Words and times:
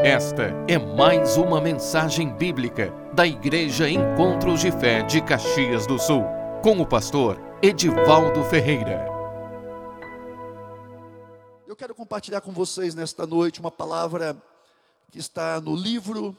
Esta 0.00 0.44
é 0.68 0.78
mais 0.78 1.36
uma 1.36 1.60
mensagem 1.60 2.32
bíblica 2.32 2.92
da 3.12 3.26
Igreja 3.26 3.90
Encontros 3.90 4.60
de 4.60 4.70
Fé 4.70 5.02
de 5.02 5.20
Caxias 5.20 5.88
do 5.88 5.98
Sul, 5.98 6.22
com 6.62 6.80
o 6.80 6.86
pastor 6.86 7.36
Edivaldo 7.60 8.44
Ferreira. 8.44 9.04
Eu 11.66 11.74
quero 11.74 11.96
compartilhar 11.96 12.40
com 12.42 12.52
vocês 12.52 12.94
nesta 12.94 13.26
noite 13.26 13.58
uma 13.58 13.72
palavra 13.72 14.40
que 15.10 15.18
está 15.18 15.60
no 15.60 15.74
livro 15.74 16.36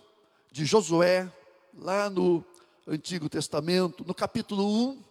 de 0.49 0.63
Josué, 0.63 1.29
lá 1.77 2.09
no 2.09 2.41
Antigo 2.87 3.27
Testamento, 3.27 4.05
no 4.07 4.15
capítulo 4.15 4.63
1. 4.91 5.03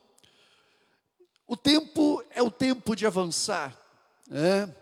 O 1.46 1.54
tempo 1.54 2.24
é 2.30 2.42
o 2.42 2.50
tempo 2.50 2.96
de 2.96 3.06
avançar, 3.06 3.76
né? 4.26 4.74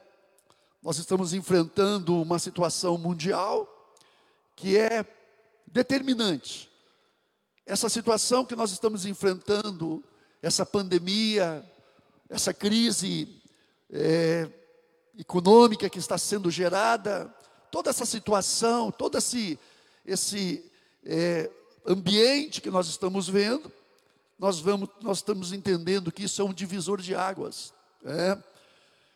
Nós 0.87 0.99
estamos 0.99 1.33
enfrentando 1.33 2.23
uma 2.23 2.39
situação 2.39 2.97
mundial 2.97 3.67
que 4.55 4.79
é 4.79 5.05
determinante. 5.67 6.71
Essa 7.67 7.89
situação 7.89 8.45
que 8.45 8.55
nós 8.55 8.71
estamos 8.71 9.05
enfrentando, 9.05 10.01
essa 10.41 10.65
pandemia, 10.65 11.69
essa 12.29 12.55
crise 12.55 13.43
é, 13.91 14.49
econômica 15.19 15.91
que 15.91 15.99
está 15.99 16.17
sendo 16.17 16.53
gerada, 16.53 17.35
toda 17.73 17.91
essa 17.91 18.07
situação, 18.07 18.93
todo 18.93 19.19
esse, 19.19 19.59
esse 20.05 20.71
é, 21.05 21.51
ambiente 21.85 22.61
que 22.61 22.71
nós 22.71 22.87
estamos 22.87 23.29
vendo, 23.29 23.73
nós, 24.39 24.61
vamos, 24.61 24.89
nós 25.01 25.19
estamos 25.19 25.53
entendendo 25.53 26.13
que 26.13 26.23
isso 26.23 26.41
é 26.41 26.45
um 26.45 26.55
divisor 26.55 27.01
de 27.01 27.13
águas. 27.13 27.75
É, 28.05 28.39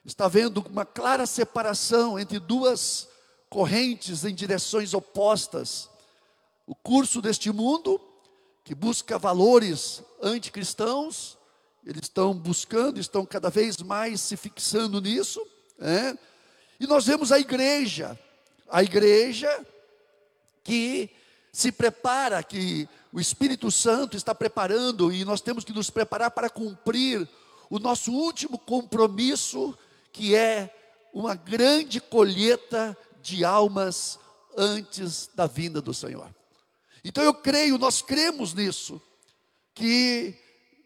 está 0.04 0.24
havendo 0.26 0.64
uma 0.70 0.84
clara 0.84 1.26
separação 1.26 2.18
entre 2.18 2.38
duas 2.38 3.08
correntes 3.48 4.24
em 4.24 4.34
direções 4.34 4.94
opostas. 4.94 5.88
O 6.66 6.74
curso 6.74 7.20
deste 7.20 7.50
mundo, 7.50 8.00
que 8.64 8.74
busca 8.74 9.18
valores 9.18 10.02
anticristãos, 10.22 11.36
eles 11.84 12.02
estão 12.02 12.34
buscando, 12.34 13.00
estão 13.00 13.26
cada 13.26 13.50
vez 13.50 13.78
mais 13.78 14.20
se 14.20 14.36
fixando 14.36 15.00
nisso, 15.00 15.44
é? 15.78 16.16
e 16.78 16.86
nós 16.86 17.06
vemos 17.06 17.32
a 17.32 17.38
igreja, 17.38 18.18
a 18.68 18.82
igreja 18.82 19.66
que 20.62 21.10
se 21.52 21.72
prepara, 21.72 22.42
que 22.42 22.88
o 23.12 23.18
Espírito 23.18 23.70
Santo 23.70 24.16
está 24.16 24.34
preparando, 24.34 25.12
e 25.12 25.24
nós 25.24 25.40
temos 25.40 25.64
que 25.64 25.72
nos 25.72 25.90
preparar 25.90 26.30
para 26.30 26.48
cumprir 26.48 27.28
o 27.68 27.78
nosso 27.78 28.12
último 28.12 28.58
compromisso 28.58 29.76
que 30.12 30.34
é 30.34 30.74
uma 31.12 31.34
grande 31.34 32.00
colheita 32.00 32.96
de 33.22 33.44
almas 33.44 34.18
antes 34.56 35.28
da 35.34 35.46
vinda 35.46 35.80
do 35.80 35.94
Senhor. 35.94 36.34
Então 37.04 37.22
eu 37.24 37.34
creio, 37.34 37.78
nós 37.78 38.02
cremos 38.02 38.52
nisso, 38.52 39.00
que 39.74 40.34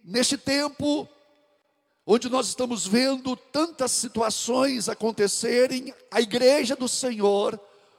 neste 0.04 0.36
tempo, 0.36 1.08
onde 2.06 2.28
nós 2.28 2.48
estamos 2.48 2.86
vendo 2.86 3.34
tantas 3.34 3.90
situações 3.90 4.88
acontecerem, 4.88 5.92
a 6.10 6.20
igreja 6.20 6.76
do 6.76 6.88
Senhor 6.88 7.58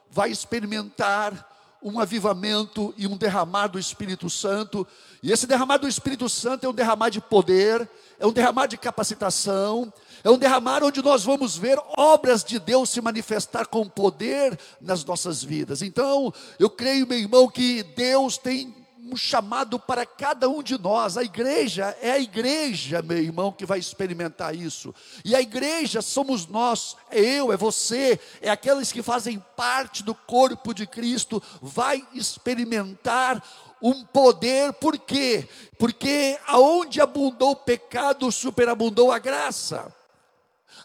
vai 0.10 0.32
experimentar 0.32 1.52
um 1.82 2.00
avivamento 2.00 2.94
e 2.98 3.06
um 3.06 3.18
derramar 3.18 3.68
do 3.68 3.78
Espírito 3.78 4.30
Santo, 4.30 4.88
e 5.22 5.32
esse 5.32 5.46
derramar 5.46 5.78
do 5.78 5.88
Espírito 5.88 6.28
Santo 6.28 6.66
é 6.66 6.70
um 6.70 6.74
derramar 6.74 7.10
de 7.10 7.22
poder, 7.22 7.88
é 8.18 8.26
um 8.26 8.32
derramar 8.32 8.66
de 8.66 8.78
capacitação, 8.78 9.94
é 10.26 10.30
um 10.32 10.40
derramar 10.40 10.84
onde 10.84 11.04
nós 11.04 11.24
vamos 11.24 11.56
ver 11.56 11.80
obras 11.96 12.44
de 12.44 12.58
Deus 12.58 12.90
se 12.90 13.00
manifestar 13.00 13.68
com 13.68 13.88
poder 13.88 14.60
nas 14.82 15.06
nossas 15.06 15.44
vidas. 15.44 15.84
Então, 15.84 16.34
eu 16.58 16.68
creio, 16.68 17.06
meu 17.06 17.20
irmão, 17.20 17.48
que 17.48 17.84
Deus 17.84 18.36
tem 18.36 18.76
um 19.04 19.16
chamado 19.16 19.78
para 19.78 20.04
cada 20.04 20.50
um 20.50 20.64
de 20.64 20.80
nós. 20.80 21.16
A 21.16 21.22
igreja 21.22 21.96
é 22.02 22.10
a 22.10 22.20
igreja, 22.20 23.04
meu 23.04 23.20
irmão, 23.20 23.52
que 23.52 23.68
vai 23.68 23.78
experimentar 23.78 24.56
isso. 24.56 24.96
E 25.24 25.36
a 25.36 25.42
igreja 25.42 26.02
somos 26.02 26.48
nós, 26.48 26.98
é 27.12 27.20
eu, 27.20 27.54
é 27.54 27.58
você, 27.58 28.20
é 28.42 28.50
aqueles 28.50 28.92
que 28.92 29.04
fazem 29.04 29.38
parte 29.56 30.02
do 30.02 30.16
corpo 30.16 30.74
de 30.74 30.88
Cristo, 30.88 31.40
vai 31.62 32.04
experimentar 32.16 33.44
um 33.80 34.04
poder, 34.04 34.74
por 34.74 34.98
quê? 34.98 35.48
Porque 35.78 36.40
aonde 36.48 37.00
abundou 37.00 37.52
o 37.52 37.56
pecado, 37.56 38.32
superabundou 38.32 39.12
a 39.12 39.20
graça. 39.20 39.94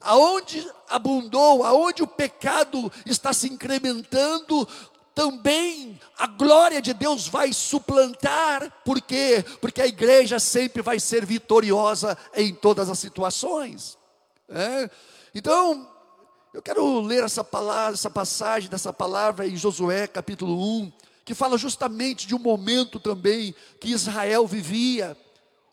Aonde 0.00 0.66
abundou, 0.88 1.64
aonde 1.64 2.02
o 2.02 2.06
pecado 2.06 2.90
está 3.04 3.32
se 3.32 3.48
incrementando, 3.48 4.66
também 5.14 6.00
a 6.18 6.26
glória 6.26 6.80
de 6.80 6.94
Deus 6.94 7.28
vai 7.28 7.52
suplantar, 7.52 8.72
por 8.84 9.00
quê? 9.00 9.44
Porque 9.60 9.82
a 9.82 9.86
igreja 9.86 10.38
sempre 10.38 10.80
vai 10.82 10.98
ser 10.98 11.26
vitoriosa 11.26 12.16
em 12.34 12.54
todas 12.54 12.88
as 12.88 12.98
situações. 12.98 13.98
É? 14.48 14.90
Então, 15.34 15.88
eu 16.54 16.62
quero 16.62 17.00
ler 17.00 17.22
essa 17.22 17.44
palavra, 17.44 17.94
essa 17.94 18.10
passagem 18.10 18.70
dessa 18.70 18.92
palavra 18.92 19.46
em 19.46 19.56
Josué 19.56 20.06
capítulo 20.06 20.58
1, 20.82 20.92
que 21.24 21.34
fala 21.34 21.58
justamente 21.58 22.26
de 22.26 22.34
um 22.34 22.38
momento 22.38 22.98
também 22.98 23.54
que 23.78 23.90
Israel 23.90 24.46
vivia, 24.46 25.16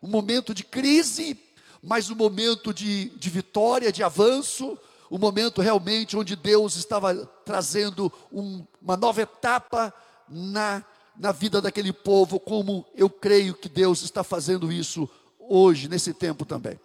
um 0.03 0.07
momento 0.07 0.53
de 0.53 0.63
crise, 0.63 1.39
mas 1.87 2.09
um 2.09 2.15
momento 2.15 2.73
de, 2.73 3.05
de 3.11 3.29
vitória, 3.29 3.93
de 3.93 4.03
avanço, 4.03 4.77
um 5.09 5.17
momento 5.17 5.61
realmente 5.61 6.17
onde 6.17 6.35
Deus 6.35 6.75
estava 6.75 7.15
trazendo 7.45 8.11
um, 8.29 8.65
uma 8.81 8.97
nova 8.97 9.21
etapa 9.21 9.93
na, 10.27 10.83
na 11.17 11.31
vida 11.31 11.61
daquele 11.61 11.93
povo, 11.93 12.41
como 12.41 12.85
eu 12.93 13.09
creio 13.09 13.53
que 13.53 13.69
Deus 13.69 14.01
está 14.01 14.21
fazendo 14.21 14.69
isso 14.69 15.09
hoje, 15.39 15.87
nesse 15.87 16.13
tempo 16.13 16.43
também. 16.43 16.77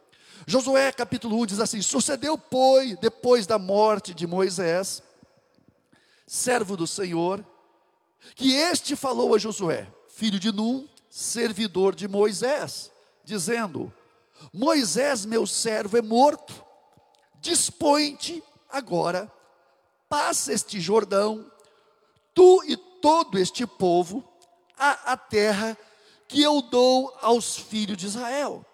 Josué 0.47 0.93
capítulo 0.93 1.37
1 1.41 1.47
diz 1.47 1.59
assim: 1.59 1.83
Sucedeu, 1.83 2.39
pois, 2.39 2.97
depois 3.01 3.45
da 3.45 3.59
morte 3.59 4.15
de 4.15 4.25
Moisés, 4.25 5.03
servo 6.29 6.77
do 6.77 6.87
Senhor, 6.87 7.45
que 8.37 8.55
este 8.55 8.95
falou 8.95 9.35
a 9.35 9.39
Josué, 9.39 9.89
filho 10.09 10.39
de 10.39 10.53
Num, 10.53 10.87
servidor 11.11 11.93
de 11.93 12.07
Moisés, 12.07 12.93
dizendo: 13.25 13.93
Moisés, 14.53 15.25
meu 15.25 15.47
servo, 15.47 15.97
é 15.97 16.03
morto. 16.03 16.65
Dispõe-te 17.41 18.43
agora, 18.71 19.31
passa 20.09 20.53
este 20.53 20.81
Jordão, 20.81 21.51
tu 22.35 22.63
e 22.65 22.77
todo 22.77 23.39
este 23.39 23.67
povo, 23.67 24.27
a, 24.79 25.13
a 25.13 25.17
terra 25.17 25.77
que 26.29 26.41
eu 26.41 26.63
dou 26.63 27.15
aos 27.21 27.57
filhos 27.57 27.97
de 27.97 28.07
Israel. 28.07 28.65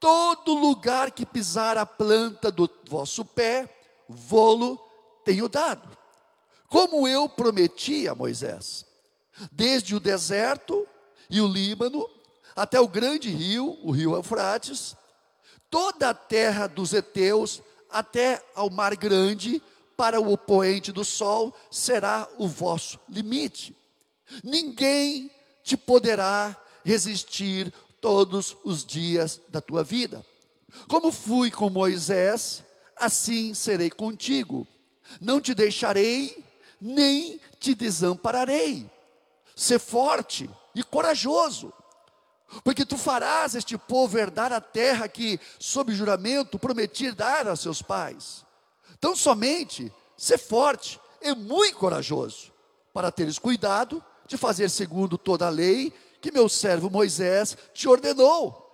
Todo 0.00 0.54
lugar 0.54 1.10
que 1.10 1.26
pisar 1.26 1.76
a 1.76 1.84
planta 1.84 2.50
do 2.50 2.70
vosso 2.88 3.24
pé, 3.24 3.68
vou-lo 4.08 4.78
tenho 5.24 5.48
dado. 5.48 5.96
Como 6.68 7.06
eu 7.06 7.28
prometi 7.28 8.08
a 8.08 8.14
Moisés, 8.14 8.86
desde 9.52 9.94
o 9.94 10.00
deserto 10.00 10.86
e 11.30 11.40
o 11.40 11.46
Líbano, 11.46 12.08
até 12.58 12.80
o 12.80 12.88
grande 12.88 13.30
rio, 13.30 13.78
o 13.84 13.92
rio 13.92 14.14
Eufrates, 14.16 14.96
toda 15.70 16.10
a 16.10 16.14
terra 16.14 16.66
dos 16.66 16.92
heteus, 16.92 17.62
até 17.88 18.42
ao 18.52 18.68
mar 18.68 18.96
grande, 18.96 19.62
para 19.96 20.20
o 20.20 20.32
opoente 20.32 20.90
do 20.90 21.04
sol, 21.04 21.54
será 21.70 22.28
o 22.36 22.48
vosso 22.48 22.98
limite. 23.08 23.76
Ninguém 24.42 25.30
te 25.62 25.76
poderá 25.76 26.56
resistir 26.84 27.72
todos 28.00 28.56
os 28.64 28.84
dias 28.84 29.40
da 29.48 29.60
tua 29.60 29.84
vida. 29.84 30.24
Como 30.88 31.12
fui 31.12 31.52
com 31.52 31.70
Moisés, 31.70 32.64
assim 32.96 33.54
serei 33.54 33.88
contigo. 33.88 34.66
Não 35.20 35.40
te 35.40 35.54
deixarei, 35.54 36.44
nem 36.80 37.40
te 37.60 37.74
desampararei. 37.74 38.90
Ser 39.54 39.78
forte 39.78 40.50
e 40.74 40.82
corajoso 40.82 41.72
porque 42.64 42.84
tu 42.84 42.96
farás 42.96 43.54
este 43.54 43.76
povo 43.76 44.18
herdar 44.18 44.52
a 44.52 44.60
terra 44.60 45.08
que, 45.08 45.38
sob 45.58 45.92
juramento, 45.94 46.58
prometi 46.58 47.10
dar 47.12 47.46
a 47.46 47.56
seus 47.56 47.82
pais. 47.82 48.44
Então, 48.98 49.14
somente 49.14 49.92
ser 50.16 50.38
forte 50.38 51.00
e 51.20 51.34
muito 51.34 51.76
corajoso, 51.76 52.52
para 52.92 53.12
teres 53.12 53.38
cuidado 53.38 54.02
de 54.26 54.36
fazer 54.36 54.68
segundo 54.68 55.16
toda 55.16 55.46
a 55.46 55.50
lei 55.50 55.92
que 56.20 56.32
meu 56.32 56.48
servo 56.48 56.90
Moisés 56.90 57.56
te 57.72 57.88
ordenou. 57.88 58.64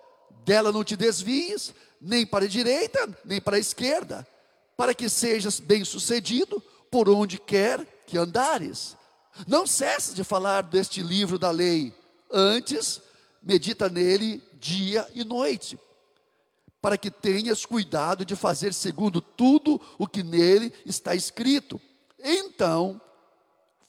Dela 0.44 0.72
não 0.72 0.84
te 0.84 0.96
desvies, 0.96 1.74
nem 2.00 2.26
para 2.26 2.44
a 2.44 2.48
direita, 2.48 3.18
nem 3.24 3.40
para 3.40 3.56
a 3.56 3.60
esquerda, 3.60 4.26
para 4.76 4.94
que 4.94 5.08
sejas 5.08 5.60
bem-sucedido 5.60 6.62
por 6.90 7.08
onde 7.08 7.38
quer 7.38 7.84
que 8.06 8.18
andares. 8.18 8.96
Não 9.46 9.66
cesses 9.66 10.14
de 10.14 10.22
falar 10.22 10.62
deste 10.62 11.02
livro 11.02 11.38
da 11.38 11.50
lei, 11.50 11.94
antes 12.30 13.00
medita 13.44 13.88
nele 13.88 14.42
dia 14.54 15.06
e 15.14 15.22
noite, 15.22 15.78
para 16.80 16.96
que 16.96 17.10
tenhas 17.10 17.66
cuidado 17.66 18.24
de 18.24 18.34
fazer 18.34 18.72
segundo 18.72 19.20
tudo 19.20 19.80
o 19.98 20.06
que 20.06 20.22
nele 20.22 20.72
está 20.86 21.14
escrito. 21.14 21.80
Então 22.18 23.00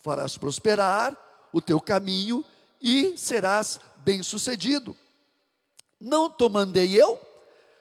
farás 0.02 0.38
prosperar 0.38 1.18
o 1.52 1.62
teu 1.62 1.80
caminho 1.80 2.44
e 2.82 3.18
serás 3.18 3.80
bem-sucedido. 3.98 4.96
Não 6.00 6.30
te 6.30 6.48
mandei 6.50 7.02
eu? 7.02 7.20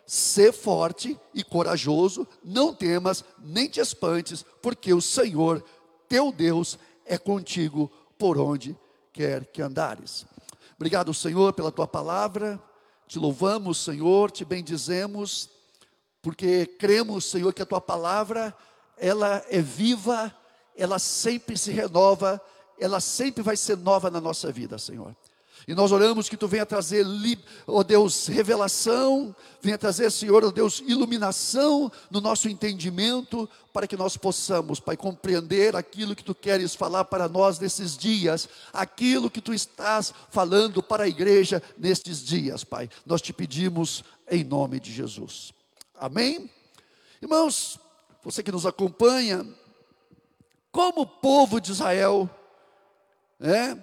Sê 0.06 0.52
forte 0.52 1.18
e 1.32 1.42
corajoso, 1.42 2.26
não 2.42 2.74
temas, 2.74 3.24
nem 3.38 3.68
te 3.68 3.80
espantes, 3.80 4.44
porque 4.62 4.92
o 4.92 5.00
Senhor, 5.00 5.64
teu 6.08 6.30
Deus, 6.30 6.78
é 7.04 7.18
contigo 7.18 7.90
por 8.18 8.38
onde 8.38 8.76
quer 9.12 9.46
que 9.46 9.62
andares. 9.62 10.26
Obrigado, 10.76 11.14
Senhor, 11.14 11.52
pela 11.52 11.70
tua 11.70 11.86
palavra. 11.86 12.60
Te 13.06 13.18
louvamos, 13.18 13.78
Senhor, 13.78 14.30
te 14.30 14.44
bendizemos, 14.44 15.50
porque 16.22 16.66
cremos, 16.66 17.26
Senhor, 17.26 17.52
que 17.52 17.62
a 17.62 17.66
tua 17.66 17.80
palavra, 17.80 18.56
ela 18.96 19.44
é 19.48 19.60
viva, 19.60 20.34
ela 20.74 20.98
sempre 20.98 21.56
se 21.56 21.70
renova, 21.70 22.40
ela 22.78 23.00
sempre 23.00 23.42
vai 23.42 23.56
ser 23.56 23.76
nova 23.76 24.10
na 24.10 24.20
nossa 24.20 24.50
vida, 24.50 24.78
Senhor. 24.78 25.14
E 25.66 25.74
nós 25.74 25.92
oramos 25.92 26.28
que 26.28 26.36
tu 26.36 26.46
venha 26.46 26.66
trazer, 26.66 27.06
ó 27.66 27.78
oh 27.78 27.84
Deus, 27.84 28.26
revelação, 28.26 29.34
venha 29.62 29.78
trazer, 29.78 30.10
Senhor, 30.10 30.44
ó 30.44 30.48
oh 30.48 30.52
Deus, 30.52 30.82
iluminação 30.86 31.90
no 32.10 32.20
nosso 32.20 32.48
entendimento, 32.48 33.48
para 33.72 33.86
que 33.86 33.96
nós 33.96 34.16
possamos, 34.16 34.78
Pai, 34.78 34.96
compreender 34.96 35.74
aquilo 35.74 36.14
que 36.14 36.22
tu 36.22 36.34
queres 36.34 36.74
falar 36.74 37.06
para 37.06 37.28
nós 37.28 37.58
nesses 37.58 37.96
dias, 37.96 38.48
aquilo 38.72 39.30
que 39.30 39.40
tu 39.40 39.54
estás 39.54 40.12
falando 40.30 40.82
para 40.82 41.04
a 41.04 41.08
igreja 41.08 41.62
nestes 41.78 42.22
dias, 42.22 42.62
Pai. 42.62 42.90
Nós 43.06 43.22
te 43.22 43.32
pedimos 43.32 44.04
em 44.30 44.44
nome 44.44 44.78
de 44.78 44.92
Jesus. 44.92 45.52
Amém? 45.94 46.50
Irmãos, 47.22 47.78
você 48.22 48.42
que 48.42 48.52
nos 48.52 48.66
acompanha, 48.66 49.46
como 50.70 51.02
o 51.02 51.06
povo 51.06 51.58
de 51.58 51.72
Israel, 51.72 52.28
é, 53.40 53.76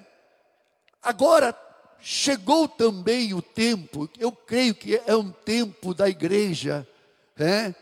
agora 1.02 1.56
chegou 2.02 2.68
também 2.68 3.34
o 3.34 3.42
tempo, 3.42 4.10
eu 4.18 4.32
creio 4.32 4.74
que 4.74 5.00
é 5.06 5.16
um 5.16 5.32
tempo 5.32 5.94
da 5.94 6.10
igreja, 6.10 6.88
é? 7.38 7.74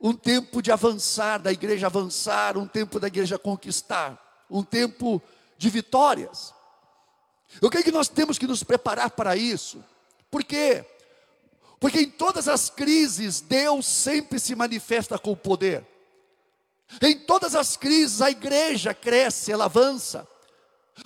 um 0.00 0.12
tempo 0.12 0.62
de 0.62 0.70
avançar, 0.70 1.38
da 1.38 1.52
igreja 1.52 1.86
avançar, 1.86 2.56
um 2.56 2.66
tempo 2.66 3.00
da 3.00 3.08
igreja 3.08 3.38
conquistar, 3.38 4.44
um 4.50 4.62
tempo 4.62 5.22
de 5.58 5.68
vitórias. 5.68 6.54
Eu 7.60 7.70
creio 7.70 7.84
que 7.84 7.92
nós 7.92 8.08
temos 8.08 8.38
que 8.38 8.46
nos 8.46 8.62
preparar 8.62 9.10
para 9.10 9.36
isso, 9.36 9.84
por 10.30 10.44
quê? 10.44 10.84
Porque 11.78 12.00
em 12.00 12.10
todas 12.10 12.48
as 12.48 12.70
crises, 12.70 13.40
Deus 13.40 13.86
sempre 13.86 14.38
se 14.38 14.54
manifesta 14.54 15.18
com 15.18 15.34
poder. 15.34 15.86
Em 17.02 17.18
todas 17.18 17.54
as 17.54 17.76
crises, 17.76 18.22
a 18.22 18.30
igreja 18.30 18.94
cresce, 18.94 19.52
ela 19.52 19.66
avança. 19.66 20.26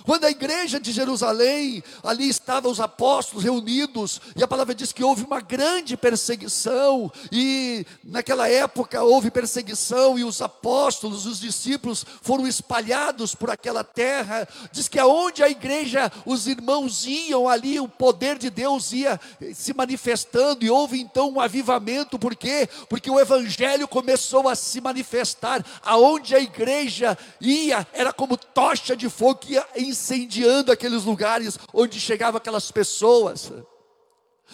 Quando 0.03 0.25
a 0.25 0.31
igreja 0.31 0.79
de 0.79 0.91
Jerusalém, 0.91 1.83
ali 2.01 2.27
estavam 2.27 2.71
os 2.71 2.79
apóstolos 2.79 3.43
reunidos, 3.43 4.21
e 4.35 4.43
a 4.43 4.47
palavra 4.47 4.73
diz 4.73 4.91
que 4.91 5.03
houve 5.03 5.23
uma 5.23 5.41
grande 5.41 5.97
perseguição, 5.97 7.11
e 7.31 7.85
naquela 8.03 8.49
época 8.49 9.03
houve 9.03 9.29
perseguição, 9.29 10.17
e 10.17 10.23
os 10.23 10.41
apóstolos, 10.41 11.25
os 11.25 11.39
discípulos 11.39 12.05
foram 12.21 12.47
espalhados 12.47 13.35
por 13.35 13.51
aquela 13.51 13.83
terra. 13.83 14.47
Diz 14.71 14.87
que 14.87 14.97
aonde 14.97 15.43
a 15.43 15.49
igreja, 15.49 16.11
os 16.25 16.47
irmãos 16.47 17.05
iam 17.05 17.49
ali, 17.49 17.79
o 17.79 17.87
poder 17.87 18.37
de 18.37 18.49
Deus 18.49 18.93
ia 18.93 19.19
se 19.53 19.73
manifestando, 19.73 20.65
e 20.65 20.69
houve 20.69 20.99
então 20.99 21.31
um 21.31 21.41
avivamento, 21.41 22.17
por 22.17 22.35
quê? 22.35 22.67
Porque 22.89 23.11
o 23.11 23.19
evangelho 23.19 23.87
começou 23.87 24.47
a 24.47 24.55
se 24.55 24.79
manifestar, 24.79 25.63
aonde 25.83 26.33
a 26.33 26.39
igreja 26.39 27.17
ia, 27.39 27.85
era 27.93 28.13
como 28.13 28.37
tocha 28.37 28.95
de 28.95 29.09
fogo 29.09 29.35
que 29.35 29.53
ia 29.53 29.80
incendiando 29.81 30.71
aqueles 30.71 31.03
lugares 31.03 31.57
onde 31.73 31.99
chegavam 31.99 32.37
aquelas 32.37 32.71
pessoas. 32.71 33.51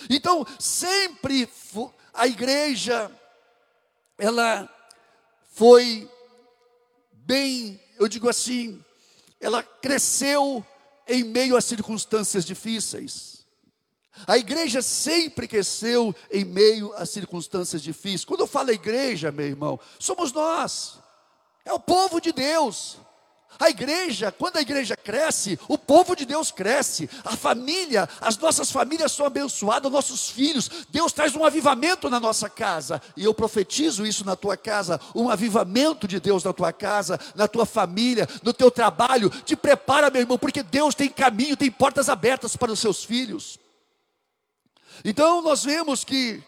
Então, 0.10 0.46
sempre 0.60 1.50
a 2.14 2.28
igreja, 2.28 3.12
ela 4.18 4.70
foi 5.54 6.10
bem, 7.12 7.80
eu 8.00 8.08
digo 8.08 8.30
assim, 8.30 8.84
ela 9.40 9.64
cresceu 9.64 10.66
em 11.08 11.24
meio 11.24 11.56
a 11.56 11.62
circunstâncias 11.62 12.46
difíceis. 12.46 13.46
A 14.26 14.38
igreja 14.38 14.82
sempre 14.82 15.48
cresceu 15.48 16.16
em 16.32 16.44
meio 16.44 16.92
a 16.96 17.06
circunstâncias 17.06 17.82
difíceis. 17.82 18.26
Quando 18.26 18.42
eu 18.42 18.48
falo 18.48 18.72
igreja, 18.72 19.32
meu 19.32 19.46
irmão, 19.46 19.80
somos 20.00 20.32
nós, 20.32 21.00
é 21.64 21.72
o 21.72 21.80
povo 21.80 22.20
de 22.20 22.32
Deus. 22.32 22.98
A 23.60 23.70
igreja, 23.70 24.32
quando 24.32 24.58
a 24.58 24.62
igreja 24.62 24.96
cresce, 24.96 25.60
o 25.68 25.78
povo 25.78 26.16
de 26.16 26.26
Deus 26.26 26.52
cresce, 26.52 27.10
a 27.26 27.36
família, 27.36 28.08
as 28.22 28.38
nossas 28.38 28.72
famílias 28.72 29.12
são 29.12 29.26
abençoadas, 29.26 29.92
nossos 29.92 30.30
filhos, 30.30 30.70
Deus 30.90 31.12
traz 31.12 31.36
um 31.36 31.44
avivamento 31.44 32.10
na 32.10 32.20
nossa 32.20 32.50
casa, 32.50 33.02
e 33.16 33.24
eu 33.24 33.34
profetizo 33.34 34.06
isso 34.06 34.24
na 34.24 34.36
tua 34.36 34.56
casa, 34.56 35.02
um 35.16 35.30
avivamento 35.30 36.08
de 36.08 36.20
Deus 36.20 36.44
na 36.44 36.54
tua 36.54 36.72
casa, 36.72 37.20
na 37.36 37.48
tua 37.48 37.66
família, 37.66 38.28
no 38.44 38.54
teu 38.54 38.70
trabalho, 38.70 39.30
te 39.30 39.56
prepara, 39.56 40.12
meu 40.12 40.22
irmão, 40.22 40.38
porque 40.38 40.62
Deus 40.62 40.94
tem 40.94 41.10
caminho, 41.10 41.58
tem 41.58 41.72
portas 41.72 42.10
abertas 42.10 42.56
para 42.56 42.72
os 42.72 42.80
seus 42.80 43.04
filhos. 43.04 43.58
Então 45.04 45.42
nós 45.42 45.64
vemos 45.64 46.04
que 46.04 46.44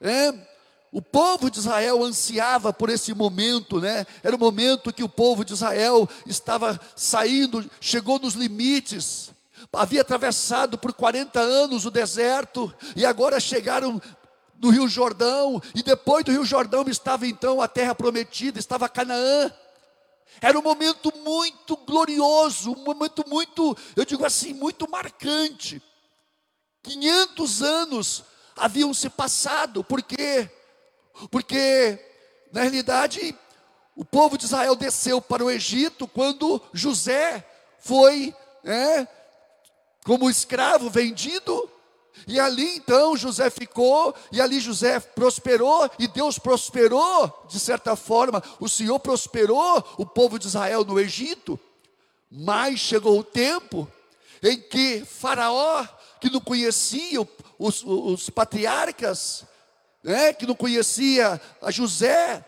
é, 0.00 0.32
o 0.92 1.00
povo 1.00 1.50
de 1.50 1.58
Israel 1.58 2.04
ansiava 2.04 2.70
por 2.70 2.90
esse 2.90 3.14
momento, 3.14 3.80
né? 3.80 4.06
Era 4.22 4.36
o 4.36 4.38
momento 4.38 4.92
que 4.92 5.02
o 5.02 5.08
povo 5.08 5.42
de 5.42 5.54
Israel 5.54 6.06
estava 6.26 6.78
saindo, 6.94 7.68
chegou 7.80 8.18
nos 8.18 8.34
limites, 8.34 9.30
havia 9.72 10.02
atravessado 10.02 10.76
por 10.76 10.92
40 10.92 11.40
anos 11.40 11.86
o 11.86 11.90
deserto, 11.90 12.72
e 12.94 13.06
agora 13.06 13.40
chegaram 13.40 14.00
no 14.60 14.68
Rio 14.68 14.86
Jordão, 14.86 15.62
e 15.74 15.82
depois 15.82 16.26
do 16.26 16.30
Rio 16.30 16.44
Jordão 16.44 16.84
estava 16.86 17.26
então 17.26 17.62
a 17.62 17.66
terra 17.66 17.94
prometida, 17.94 18.58
estava 18.58 18.86
Canaã. 18.86 19.50
Era 20.42 20.58
um 20.58 20.62
momento 20.62 21.10
muito 21.24 21.74
glorioso, 21.74 22.72
um 22.72 22.84
momento 22.84 23.24
muito, 23.26 23.74
eu 23.96 24.04
digo 24.04 24.26
assim, 24.26 24.52
muito 24.52 24.90
marcante. 24.90 25.82
500 26.82 27.62
anos 27.62 28.24
haviam 28.54 28.92
se 28.92 29.08
passado, 29.08 29.82
porque 29.82 30.50
porque, 31.30 31.98
na 32.52 32.62
realidade, 32.62 33.36
o 33.96 34.04
povo 34.04 34.38
de 34.38 34.44
Israel 34.44 34.74
desceu 34.74 35.20
para 35.20 35.44
o 35.44 35.50
Egito 35.50 36.06
quando 36.06 36.60
José 36.72 37.44
foi, 37.78 38.34
né, 38.62 39.06
como 40.04 40.30
escravo 40.30 40.88
vendido, 40.88 41.68
e 42.26 42.38
ali 42.38 42.76
então 42.76 43.16
José 43.16 43.50
ficou, 43.50 44.14
e 44.30 44.40
ali 44.40 44.60
José 44.60 45.00
prosperou, 45.00 45.90
e 45.98 46.06
Deus 46.06 46.38
prosperou, 46.38 47.44
de 47.48 47.58
certa 47.58 47.96
forma, 47.96 48.42
o 48.60 48.68
Senhor 48.68 48.98
prosperou 48.98 49.84
o 49.96 50.06
povo 50.06 50.38
de 50.38 50.46
Israel 50.46 50.84
no 50.84 51.00
Egito, 51.00 51.58
mas 52.30 52.80
chegou 52.80 53.18
o 53.18 53.24
tempo 53.24 53.88
em 54.42 54.58
que 54.60 55.04
Faraó, 55.04 55.86
que 56.20 56.30
não 56.30 56.40
conhecia 56.40 57.26
os, 57.58 57.82
os 57.84 58.30
patriarcas, 58.30 59.44
né, 60.02 60.32
que 60.32 60.46
não 60.46 60.54
conhecia 60.54 61.40
a 61.60 61.70
José, 61.70 62.44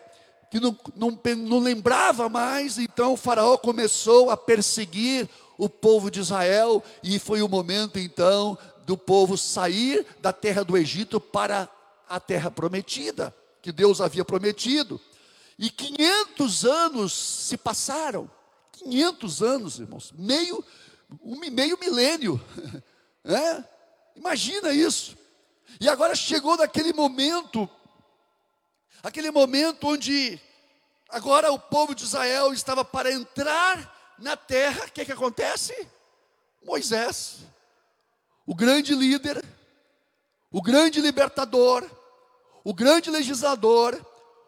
que 0.51 0.61
não, 0.61 0.77
não, 0.95 1.19
não 1.37 1.59
lembrava 1.59 2.29
mais, 2.29 2.79
então 2.79 3.15
o 3.15 3.17
faraó 3.17 3.57
começou 3.57 4.31
a 4.31 4.37
perseguir 4.37 5.29
o 5.57 5.69
povo 5.69 6.11
de 6.11 6.21
Israel, 6.21 6.83
e 7.03 7.19
foi 7.19 7.43
o 7.43 7.49
momento 7.49 7.99
então 7.99 8.59
do 8.87 8.97
povo 8.97 9.37
sair 9.39 10.05
da 10.21 10.33
terra 10.33 10.65
do 10.65 10.77
Egito 10.77 11.21
para 11.21 11.69
a 12.09 12.21
terra 12.21 12.51
prometida, 12.51 13.35
que 13.63 13.73
Deus 13.73 14.01
havia 14.01 14.25
prometido. 14.25 15.01
E 15.59 15.71
500 15.71 16.65
anos 16.65 17.13
se 17.13 17.57
passaram, 17.57 18.31
500 18.73 19.43
anos, 19.43 19.79
irmãos, 19.79 20.13
meio, 20.17 20.65
um 21.23 21.39
meio 21.51 21.79
milênio, 21.79 22.41
é? 23.25 23.65
imagina 24.17 24.73
isso. 24.73 25.17
E 25.81 25.89
agora 25.89 26.15
chegou 26.15 26.57
naquele 26.57 26.93
momento, 26.93 27.69
aquele 29.03 29.31
momento 29.31 29.89
onde 29.89 30.41
agora 31.09 31.53
o 31.53 31.59
povo 31.59 31.95
de 31.95 32.05
Israel 32.05 32.53
estava 32.53 32.85
para 32.85 33.13
entrar 33.13 34.15
na 34.19 34.37
terra, 34.37 34.87
o 34.87 34.91
que, 34.91 35.05
que 35.05 35.13
acontece? 35.13 35.75
Moisés, 36.63 37.41
o 38.47 38.55
grande 38.55 38.95
líder, 38.95 39.45
o 40.51 40.63
grande 40.63 41.01
libertador, 41.01 41.85
o 42.63 42.73
grande 42.73 43.11
legislador, 43.11 44.01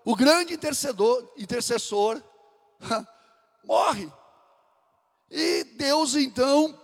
o 0.04 0.14
grande 0.14 0.54
intercedor, 0.54 1.32
intercessor, 1.36 2.22
morre. 3.64 4.10
E 5.30 5.64
Deus 5.64 6.14
então, 6.14 6.78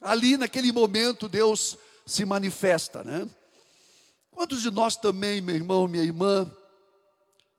ali 0.00 0.36
naquele 0.36 0.72
momento, 0.72 1.28
Deus 1.28 1.76
se 2.06 2.24
manifesta, 2.24 3.02
né? 3.04 3.28
Quantos 4.30 4.62
de 4.62 4.70
nós 4.70 4.96
também, 4.96 5.40
meu 5.40 5.54
irmão, 5.54 5.86
minha 5.86 6.02
irmã, 6.02 6.50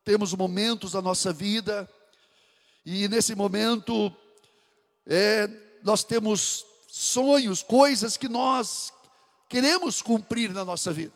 temos 0.03 0.33
momentos 0.33 0.91
da 0.91 1.01
nossa 1.01 1.31
vida 1.31 1.89
e 2.85 3.07
nesse 3.07 3.35
momento 3.35 4.13
é, 5.05 5.50
nós 5.83 6.03
temos 6.03 6.65
sonhos, 6.88 7.63
coisas 7.63 8.17
que 8.17 8.27
nós 8.27 8.91
queremos 9.47 10.01
cumprir 10.01 10.51
na 10.51 10.65
nossa 10.65 10.91
vida, 10.91 11.13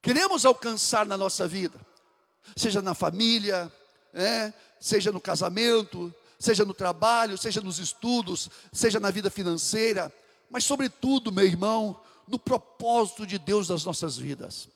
queremos 0.00 0.46
alcançar 0.46 1.04
na 1.06 1.16
nossa 1.16 1.46
vida, 1.46 1.78
seja 2.56 2.80
na 2.80 2.94
família, 2.94 3.70
é, 4.14 4.52
seja 4.80 5.12
no 5.12 5.20
casamento, 5.20 6.14
seja 6.38 6.64
no 6.64 6.74
trabalho, 6.74 7.36
seja 7.36 7.60
nos 7.60 7.78
estudos, 7.78 8.48
seja 8.72 8.98
na 8.98 9.10
vida 9.10 9.30
financeira, 9.30 10.12
mas 10.50 10.64
sobretudo, 10.64 11.30
meu 11.32 11.44
irmão, 11.44 12.00
no 12.26 12.38
propósito 12.38 13.26
de 13.26 13.38
Deus 13.38 13.68
das 13.68 13.84
nossas 13.84 14.16
vidas. 14.16 14.68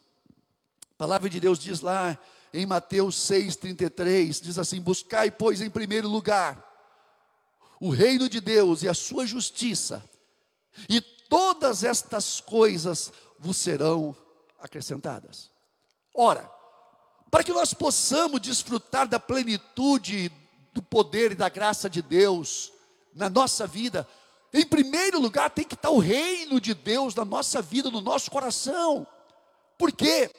A 0.94 0.98
palavra 0.98 1.28
de 1.28 1.40
Deus 1.40 1.58
diz 1.58 1.80
lá 1.80 2.18
em 2.52 2.64
Mateus 2.66 3.16
6,33, 3.16 4.40
diz 4.42 4.58
assim: 4.58 4.80
Buscai, 4.80 5.30
pois, 5.30 5.60
em 5.60 5.70
primeiro 5.70 6.08
lugar 6.08 6.66
o 7.80 7.90
reino 7.90 8.28
de 8.28 8.40
Deus 8.40 8.82
e 8.82 8.88
a 8.88 8.94
sua 8.94 9.26
justiça, 9.26 10.02
e 10.88 11.00
todas 11.00 11.84
estas 11.84 12.40
coisas 12.40 13.12
vos 13.38 13.56
serão 13.56 14.16
acrescentadas. 14.58 15.50
Ora, 16.14 16.50
para 17.30 17.44
que 17.44 17.52
nós 17.52 17.74
possamos 17.74 18.40
desfrutar 18.40 19.06
da 19.06 19.20
plenitude 19.20 20.30
do 20.72 20.82
poder 20.82 21.32
e 21.32 21.34
da 21.34 21.48
graça 21.48 21.88
de 21.88 22.00
Deus 22.00 22.72
na 23.14 23.28
nossa 23.28 23.66
vida, 23.66 24.08
em 24.52 24.64
primeiro 24.64 25.20
lugar 25.20 25.50
tem 25.50 25.64
que 25.64 25.74
estar 25.74 25.90
o 25.90 25.98
reino 25.98 26.60
de 26.60 26.74
Deus 26.74 27.14
na 27.14 27.24
nossa 27.24 27.60
vida, 27.60 27.90
no 27.90 28.00
nosso 28.00 28.30
coração. 28.30 29.06
Por 29.78 29.92
quê? 29.92 30.30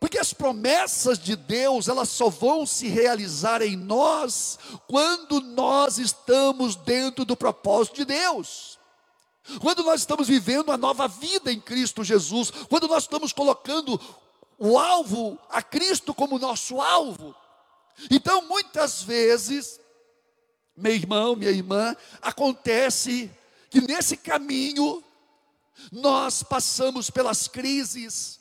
Porque 0.00 0.18
as 0.18 0.32
promessas 0.32 1.18
de 1.18 1.36
Deus, 1.36 1.88
elas 1.88 2.08
só 2.08 2.28
vão 2.28 2.66
se 2.66 2.88
realizar 2.88 3.62
em 3.62 3.76
nós 3.76 4.58
quando 4.88 5.40
nós 5.40 5.98
estamos 5.98 6.74
dentro 6.74 7.24
do 7.24 7.36
propósito 7.36 7.96
de 7.96 8.04
Deus. 8.04 8.78
Quando 9.60 9.84
nós 9.84 10.00
estamos 10.00 10.26
vivendo 10.26 10.72
a 10.72 10.76
nova 10.76 11.06
vida 11.06 11.52
em 11.52 11.60
Cristo 11.60 12.02
Jesus, 12.02 12.50
quando 12.68 12.88
nós 12.88 13.04
estamos 13.04 13.32
colocando 13.32 14.00
o 14.58 14.76
alvo 14.76 15.38
a 15.48 15.62
Cristo 15.62 16.12
como 16.12 16.38
nosso 16.38 16.80
alvo. 16.80 17.34
Então, 18.10 18.42
muitas 18.42 19.02
vezes, 19.02 19.80
meu 20.76 20.92
irmão, 20.92 21.34
minha 21.34 21.50
irmã, 21.50 21.96
acontece 22.20 23.30
que 23.70 23.80
nesse 23.80 24.16
caminho 24.16 25.02
nós 25.90 26.42
passamos 26.42 27.10
pelas 27.10 27.48
crises, 27.48 28.40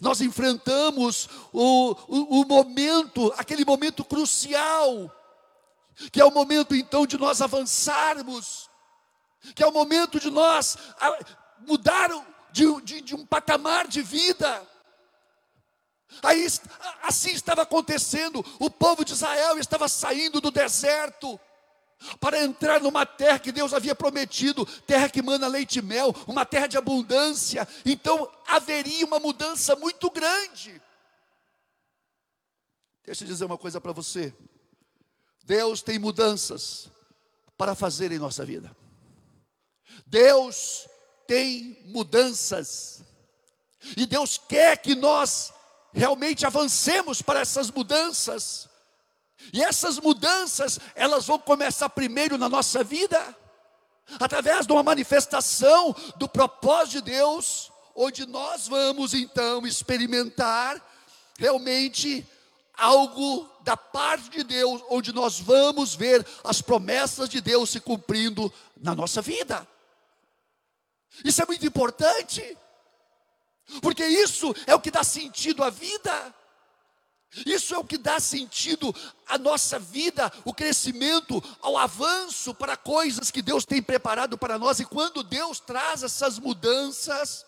nós 0.00 0.20
enfrentamos 0.20 1.28
o, 1.52 1.92
o, 2.08 2.40
o, 2.40 2.46
momento, 2.46 3.32
aquele 3.36 3.64
momento 3.64 4.04
crucial, 4.04 5.14
que 6.12 6.20
é 6.20 6.24
o 6.24 6.30
momento 6.30 6.74
então 6.74 7.06
de 7.06 7.18
nós 7.18 7.42
avançarmos, 7.42 8.70
que 9.54 9.62
é 9.62 9.66
o 9.66 9.72
momento 9.72 10.20
de 10.20 10.30
nós 10.30 10.76
mudar 11.66 12.08
de, 12.52 12.80
de, 12.82 13.00
de 13.00 13.14
um 13.14 13.26
patamar 13.26 13.88
de 13.88 14.02
vida. 14.02 14.66
Aí 16.22 16.46
assim 17.02 17.30
estava 17.30 17.62
acontecendo, 17.62 18.44
o 18.58 18.70
povo 18.70 19.04
de 19.04 19.12
Israel 19.12 19.58
estava 19.58 19.88
saindo 19.88 20.40
do 20.40 20.50
deserto, 20.50 21.38
para 22.18 22.42
entrar 22.42 22.80
numa 22.80 23.04
terra 23.04 23.38
que 23.38 23.52
Deus 23.52 23.74
havia 23.74 23.94
prometido, 23.94 24.64
terra 24.86 25.08
que 25.08 25.22
manda 25.22 25.46
leite 25.46 25.80
e 25.80 25.82
mel, 25.82 26.14
uma 26.26 26.46
terra 26.46 26.66
de 26.66 26.78
abundância. 26.78 27.68
Então 27.84 28.30
haveria 28.46 29.04
uma 29.04 29.18
mudança 29.18 29.76
muito 29.76 30.10
grande. 30.10 30.80
Deixa 33.04 33.24
eu 33.24 33.28
dizer 33.28 33.44
uma 33.44 33.58
coisa 33.58 33.80
para 33.80 33.92
você. 33.92 34.32
Deus 35.44 35.82
tem 35.82 35.98
mudanças 35.98 36.88
para 37.56 37.74
fazer 37.74 38.12
em 38.12 38.18
nossa 38.18 38.44
vida. 38.44 38.74
Deus 40.06 40.88
tem 41.26 41.82
mudanças. 41.86 43.02
E 43.96 44.06
Deus 44.06 44.38
quer 44.38 44.78
que 44.78 44.94
nós 44.94 45.52
realmente 45.92 46.46
avancemos 46.46 47.20
para 47.20 47.40
essas 47.40 47.70
mudanças. 47.70 48.69
E 49.52 49.62
essas 49.62 49.98
mudanças, 49.98 50.78
elas 50.94 51.26
vão 51.26 51.38
começar 51.38 51.88
primeiro 51.88 52.38
na 52.38 52.48
nossa 52.48 52.84
vida, 52.84 53.36
através 54.18 54.66
de 54.66 54.72
uma 54.72 54.82
manifestação 54.82 55.94
do 56.16 56.28
propósito 56.28 57.04
de 57.04 57.12
Deus, 57.12 57.70
onde 57.94 58.26
nós 58.26 58.68
vamos 58.68 59.14
então 59.14 59.66
experimentar 59.66 60.80
realmente 61.38 62.26
algo 62.76 63.48
da 63.62 63.76
parte 63.76 64.30
de 64.30 64.44
Deus, 64.44 64.82
onde 64.88 65.12
nós 65.12 65.38
vamos 65.38 65.94
ver 65.94 66.26
as 66.42 66.62
promessas 66.62 67.28
de 67.28 67.40
Deus 67.40 67.70
se 67.70 67.80
cumprindo 67.80 68.52
na 68.76 68.94
nossa 68.94 69.20
vida. 69.20 69.66
Isso 71.24 71.42
é 71.42 71.46
muito 71.46 71.66
importante, 71.66 72.56
porque 73.82 74.04
isso 74.04 74.54
é 74.66 74.74
o 74.74 74.80
que 74.80 74.90
dá 74.90 75.04
sentido 75.04 75.62
à 75.62 75.70
vida. 75.70 76.34
Isso 77.46 77.74
é 77.74 77.78
o 77.78 77.84
que 77.84 77.96
dá 77.96 78.18
sentido 78.18 78.92
à 79.26 79.38
nossa 79.38 79.78
vida, 79.78 80.32
o 80.44 80.52
crescimento, 80.52 81.42
ao 81.60 81.78
avanço 81.78 82.52
para 82.52 82.76
coisas 82.76 83.30
que 83.30 83.40
Deus 83.40 83.64
tem 83.64 83.80
preparado 83.80 84.36
para 84.36 84.58
nós. 84.58 84.80
E 84.80 84.84
quando 84.84 85.22
Deus 85.22 85.60
traz 85.60 86.02
essas 86.02 86.40
mudanças, 86.40 87.46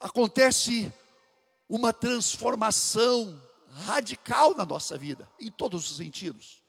acontece 0.00 0.92
uma 1.68 1.92
transformação 1.92 3.40
radical 3.86 4.56
na 4.56 4.66
nossa 4.66 4.98
vida, 4.98 5.28
em 5.38 5.52
todos 5.52 5.88
os 5.88 5.96
sentidos. 5.98 6.60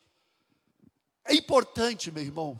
É 1.26 1.34
importante, 1.34 2.12
meu 2.12 2.24
irmão, 2.24 2.60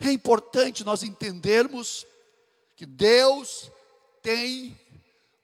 é 0.00 0.10
importante 0.10 0.84
nós 0.84 1.02
entendermos 1.02 2.06
que 2.74 2.86
Deus 2.86 3.70
tem 4.22 4.78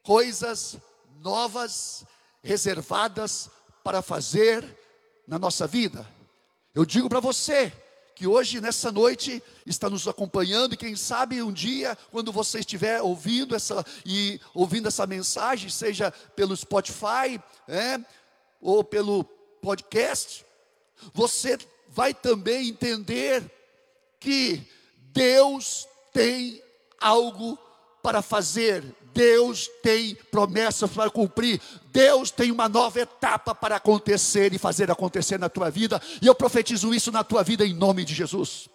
coisas 0.03 0.79
novas, 1.21 2.05
reservadas 2.43 3.51
para 3.85 4.03
fazer 4.03 4.65
na 5.27 5.39
nossa 5.39 5.67
vida. 5.67 6.07
Eu 6.75 6.85
digo 6.85 7.09
para 7.09 7.21
você 7.21 7.73
que 8.15 8.27
hoje, 8.27 8.61
nessa 8.61 8.93
noite, 8.93 9.43
está 9.65 9.89
nos 9.89 10.07
acompanhando, 10.07 10.75
e 10.75 10.77
quem 10.77 10.95
sabe 10.95 11.43
um 11.43 11.53
dia, 11.53 11.97
quando 12.11 12.31
você 12.31 12.61
estiver 12.61 13.01
ouvindo 13.01 13.55
essa, 13.55 13.85
e 14.05 14.39
ouvindo 14.53 14.89
essa 14.89 15.07
mensagem, 15.07 15.71
seja 15.71 16.11
pelo 16.37 16.55
Spotify, 16.55 17.41
é, 17.67 17.99
ou 18.61 18.85
pelo 18.85 19.25
podcast, 19.63 20.45
você 21.15 21.59
vai 21.89 22.13
também 22.13 22.69
entender 22.69 23.51
que 24.19 24.69
Deus 25.13 25.89
tem 26.13 26.63
algo 27.01 27.59
para 28.03 28.23
fazer. 28.23 28.85
Deus 29.13 29.69
tem 29.83 30.15
promessas 30.31 30.91
para 30.91 31.11
cumprir, 31.11 31.61
Deus 31.87 32.31
tem 32.31 32.51
uma 32.51 32.69
nova 32.69 33.01
etapa 33.01 33.55
para 33.55 33.77
acontecer 33.77 34.55
e 34.55 34.59
fazer 34.59 34.91
acontecer 34.91 35.39
na 35.39 35.49
tua 35.49 35.71
vida, 35.71 36.01
e 36.23 36.27
eu 36.27 36.35
profetizo 36.35 36.95
isso 36.95 37.11
na 37.11 37.25
tua 37.25 37.43
vida 37.43 37.67
em 37.67 37.75
nome 37.75 38.05
de 38.05 38.15
Jesus. 38.15 38.69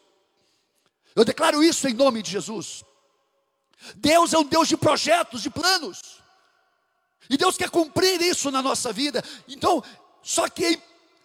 Eu 1.15 1.23
declaro 1.23 1.63
isso 1.63 1.87
em 1.87 1.93
nome 1.93 2.21
de 2.21 2.31
Jesus. 2.31 2.83
Deus 3.95 4.33
é 4.33 4.37
um 4.37 4.43
Deus 4.43 4.67
de 4.67 4.75
projetos, 4.75 5.41
de 5.41 5.49
planos, 5.49 6.01
e 7.29 7.37
Deus 7.37 7.55
quer 7.55 7.69
cumprir 7.69 8.21
isso 8.21 8.51
na 8.51 8.61
nossa 8.61 8.91
vida, 8.91 9.23
então, 9.47 9.81
só 10.21 10.49
que 10.49 10.79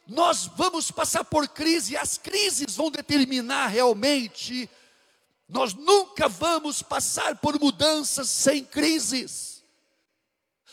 nós 0.07 0.51
vamos 0.57 0.91
passar 0.91 1.25
por 1.25 1.49
crise, 1.49 1.97
as 1.97 2.17
crises 2.17 2.77
vão 2.77 2.91
determinar 2.91 3.69
realmente 3.69 4.69
nós 5.51 5.75
nunca 5.75 6.29
vamos 6.29 6.81
passar 6.83 7.37
por 7.37 7.59
mudanças 7.59 8.29
sem 8.29 8.65
crises. 8.65 9.51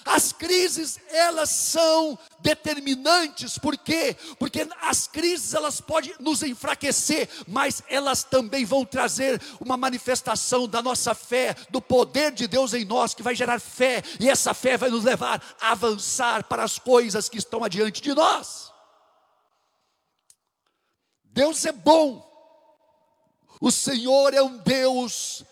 As 0.06 0.32
crises, 0.32 1.00
elas 1.10 1.50
são 1.50 2.18
determinantes, 2.40 3.58
por 3.58 3.76
quê? 3.76 4.16
Porque 4.40 4.66
as 4.80 5.06
crises, 5.08 5.54
elas 5.54 5.82
podem 5.82 6.14
nos 6.20 6.44
enfraquecer, 6.44 7.28
mas 7.46 7.84
elas 7.90 8.24
também 8.24 8.64
vão 8.64 8.86
trazer 8.86 9.42
uma 9.60 9.76
manifestação 9.76 10.68
da 10.68 10.82
nossa 10.82 11.14
fé, 11.14 11.56
do 11.70 11.82
poder 11.82 12.32
de 12.32 12.48
Deus 12.48 12.74
em 12.74 12.86
nós, 12.86 13.14
que 13.14 13.24
vai 13.24 13.36
gerar 13.36 13.60
fé, 13.60 14.02
e 14.20 14.30
essa 14.30 14.54
fé 14.54 14.78
vai 14.78 14.90
nos 14.90 15.04
levar 15.04 15.44
a 15.60 15.72
avançar 15.72 16.44
para 16.46 16.64
as 16.64 16.80
coisas 16.80 17.28
que 17.28 17.38
estão 17.38 17.64
adiante 17.64 18.02
de 18.02 18.14
nós. 18.14 18.72
Deus 21.26 21.66
é 21.66 21.72
bom, 21.72 22.27
o 23.60 23.72
Senhor 23.72 24.34
é 24.34 24.42
um 24.42 24.58
Deus 24.58 25.44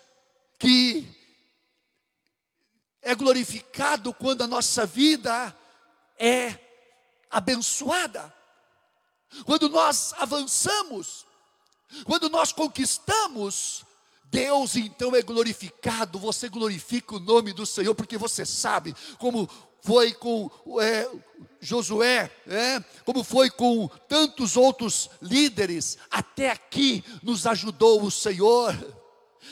que 0.60 1.08
é 3.02 3.14
glorificado 3.14 4.14
quando 4.14 4.44
a 4.44 4.48
nossa 4.48 4.86
vida 4.86 5.56
é 6.18 6.58
abençoada. 7.30 8.34
Quando 9.46 9.70
nós 9.70 10.14
avançamos, 10.18 11.26
quando 12.06 12.30
nós 12.30 12.52
conquistamos, 12.52 13.84
Deus 14.26 14.76
então 14.76 15.16
é 15.16 15.22
glorificado, 15.22 16.18
você 16.20 16.50
glorifica 16.50 17.16
o 17.16 17.20
nome 17.20 17.54
do 17.54 17.66
Senhor, 17.66 17.94
porque 17.94 18.18
você 18.18 18.46
sabe 18.46 18.96
como 19.18 19.50
foi 19.86 20.14
com 20.14 20.50
é, 20.82 21.08
Josué, 21.62 22.32
é, 22.48 22.84
como 23.06 23.24
foi 23.24 23.52
com 23.52 23.88
tantos 24.10 24.58
outros 24.58 25.12
líderes, 25.22 26.00
até 26.10 26.50
aqui 26.50 27.04
nos 27.22 27.46
ajudou 27.46 28.04
o 28.04 28.10
Senhor. 28.10 28.76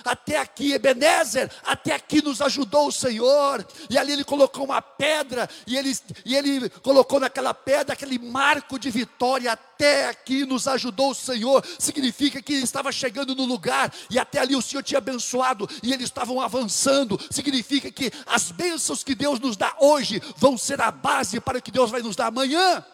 Até 0.03 0.37
aqui, 0.37 0.73
Ebenezer, 0.73 1.51
até 1.63 1.93
aqui 1.93 2.21
nos 2.21 2.41
ajudou 2.41 2.87
o 2.87 2.91
Senhor. 2.91 3.65
E 3.89 3.97
ali 3.97 4.13
ele 4.13 4.23
colocou 4.23 4.65
uma 4.65 4.81
pedra, 4.81 5.49
e 5.65 5.77
ele, 5.77 5.97
e 6.25 6.35
ele 6.35 6.69
colocou 6.69 7.19
naquela 7.19 7.53
pedra 7.53 7.93
aquele 7.93 8.19
marco 8.19 8.77
de 8.79 8.89
vitória. 8.89 9.51
Até 9.51 10.07
aqui 10.07 10.45
nos 10.45 10.67
ajudou 10.67 11.11
o 11.11 11.15
Senhor. 11.15 11.65
Significa 11.77 12.41
que 12.41 12.53
ele 12.53 12.63
estava 12.63 12.91
chegando 12.91 13.35
no 13.35 13.45
lugar, 13.45 13.93
e 14.09 14.19
até 14.19 14.39
ali 14.39 14.55
o 14.55 14.61
Senhor 14.61 14.83
tinha 14.83 14.97
abençoado, 14.97 15.69
e 15.81 15.93
eles 15.93 16.05
estavam 16.05 16.41
avançando. 16.41 17.19
Significa 17.29 17.91
que 17.91 18.11
as 18.25 18.51
bênçãos 18.51 19.03
que 19.03 19.15
Deus 19.15 19.39
nos 19.39 19.57
dá 19.57 19.75
hoje 19.79 20.21
vão 20.37 20.57
ser 20.57 20.81
a 20.81 20.91
base 20.91 21.39
para 21.39 21.57
o 21.57 21.61
que 21.61 21.71
Deus 21.71 21.91
vai 21.91 22.01
nos 22.01 22.15
dar 22.15 22.27
amanhã. 22.27 22.85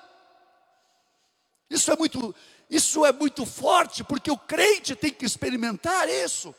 Isso 1.70 1.92
é 1.92 1.96
muito, 1.96 2.36
isso 2.70 3.06
é 3.06 3.12
muito 3.12 3.46
forte, 3.46 4.04
porque 4.04 4.32
o 4.32 4.38
crente 4.38 4.96
tem 4.96 5.12
que 5.12 5.26
experimentar 5.26 6.10
isso. 6.10 6.54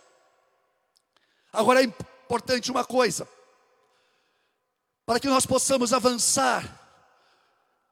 Agora 1.53 1.83
é 1.83 1.85
importante 1.85 2.71
uma 2.71 2.85
coisa: 2.85 3.29
para 5.05 5.19
que 5.19 5.29
nós 5.29 5.45
possamos 5.45 5.93
avançar 5.93 6.79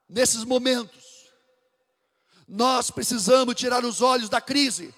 nesses 0.09 0.45
momentos, 0.45 1.05
nós 2.47 2.91
precisamos 2.91 3.55
tirar 3.55 3.85
os 3.85 4.01
olhos 4.01 4.29
da 4.29 4.41
crise. 4.41 4.95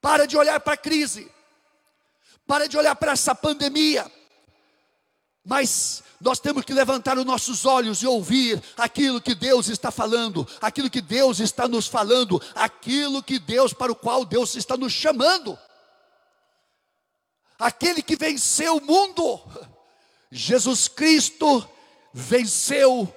Para 0.00 0.26
de 0.26 0.36
olhar 0.36 0.60
para 0.60 0.74
a 0.74 0.76
crise, 0.76 1.30
para 2.46 2.68
de 2.68 2.78
olhar 2.78 2.94
para 2.94 3.12
essa 3.12 3.34
pandemia, 3.34 4.10
mas 5.44 6.04
nós 6.20 6.38
temos 6.38 6.64
que 6.64 6.72
levantar 6.72 7.18
os 7.18 7.24
nossos 7.24 7.66
olhos 7.66 8.00
e 8.00 8.06
ouvir 8.06 8.62
aquilo 8.76 9.20
que 9.20 9.34
Deus 9.34 9.68
está 9.68 9.90
falando, 9.90 10.46
aquilo 10.60 10.88
que 10.88 11.00
Deus 11.00 11.40
está 11.40 11.66
nos 11.66 11.88
falando, 11.88 12.40
aquilo 12.54 13.24
que 13.24 13.40
Deus, 13.40 13.72
para 13.72 13.90
o 13.90 13.96
qual 13.96 14.24
Deus 14.24 14.54
está 14.54 14.76
nos 14.76 14.92
chamando 14.92 15.58
aquele 17.58 18.02
que 18.02 18.16
venceu 18.16 18.76
o 18.76 18.80
mundo. 18.80 19.40
Jesus 20.30 20.86
Cristo 20.88 21.66
venceu 22.12 23.12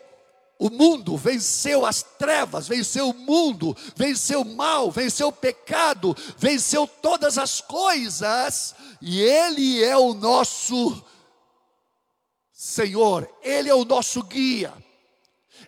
o 0.62 0.70
mundo, 0.70 1.18
venceu 1.18 1.86
as 1.86 2.04
trevas, 2.04 2.68
venceu 2.68 3.10
o 3.10 3.14
mundo, 3.14 3.76
venceu 3.96 4.42
o 4.42 4.56
mal, 4.56 4.92
venceu 4.92 5.30
o 5.30 5.34
pecado, 5.34 6.16
venceu 6.38 6.86
todas 6.86 7.40
as 7.40 7.62
coisas, 7.62 8.76
e 9.02 9.22
Ele 9.22 9.84
é 9.84 9.98
o 9.98 10.14
nosso 10.14 11.04
Senhor, 12.52 13.28
Ele 13.42 13.70
é 13.70 13.74
o 13.74 13.84
nosso 13.84 14.22
guia, 14.22 14.72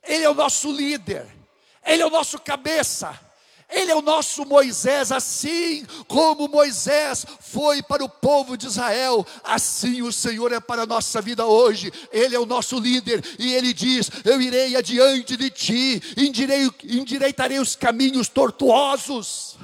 Ele 0.04 0.26
é 0.26 0.30
o 0.30 0.36
nosso 0.36 0.72
líder, 0.72 1.28
Ele 1.84 2.04
é 2.04 2.06
o 2.06 2.12
nosso 2.12 2.40
cabeça, 2.40 3.20
ele 3.74 3.92
é 3.92 3.96
o 3.96 4.02
nosso 4.02 4.46
Moisés, 4.46 5.12
assim 5.12 5.86
como 6.08 6.48
Moisés 6.48 7.26
foi 7.40 7.82
para 7.82 8.04
o 8.04 8.10
povo 8.10 8.56
de 8.56 8.68
Israel, 8.68 9.26
assim 9.44 10.04
o 10.04 10.12
Senhor 10.12 10.52
é 10.52 10.60
para 10.60 10.84
a 10.84 10.86
nossa 10.86 11.20
vida 11.22 11.46
hoje. 11.46 11.92
Ele 12.12 12.36
é 12.36 12.40
o 12.40 12.46
nosso 12.46 12.78
líder 12.80 13.24
e 13.40 13.54
ele 13.54 13.74
diz: 13.74 14.12
Eu 14.24 14.40
irei 14.40 14.76
adiante 14.76 15.36
de 15.36 15.50
ti, 15.50 16.02
endireitarei 16.86 17.58
os 17.58 17.76
caminhos 17.76 18.30
tortuosos, 18.30 19.58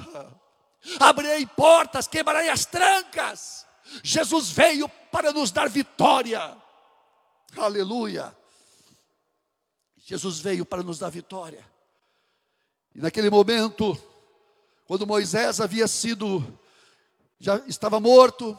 abrirei 0.98 1.46
portas, 1.46 2.08
quebrarei 2.08 2.50
as 2.50 2.66
trancas. 2.66 3.64
Jesus 4.02 4.50
veio 4.50 4.88
para 5.12 5.32
nos 5.32 5.52
dar 5.52 5.68
vitória. 5.68 6.56
Aleluia. 7.56 8.36
Jesus 9.96 10.40
veio 10.40 10.64
para 10.66 10.82
nos 10.82 10.98
dar 10.98 11.10
vitória. 11.10 11.64
E 12.94 13.00
naquele 13.00 13.30
momento, 13.30 13.96
quando 14.90 15.06
Moisés 15.06 15.60
havia 15.60 15.86
sido, 15.86 16.44
já 17.38 17.58
estava 17.68 18.00
morto, 18.00 18.58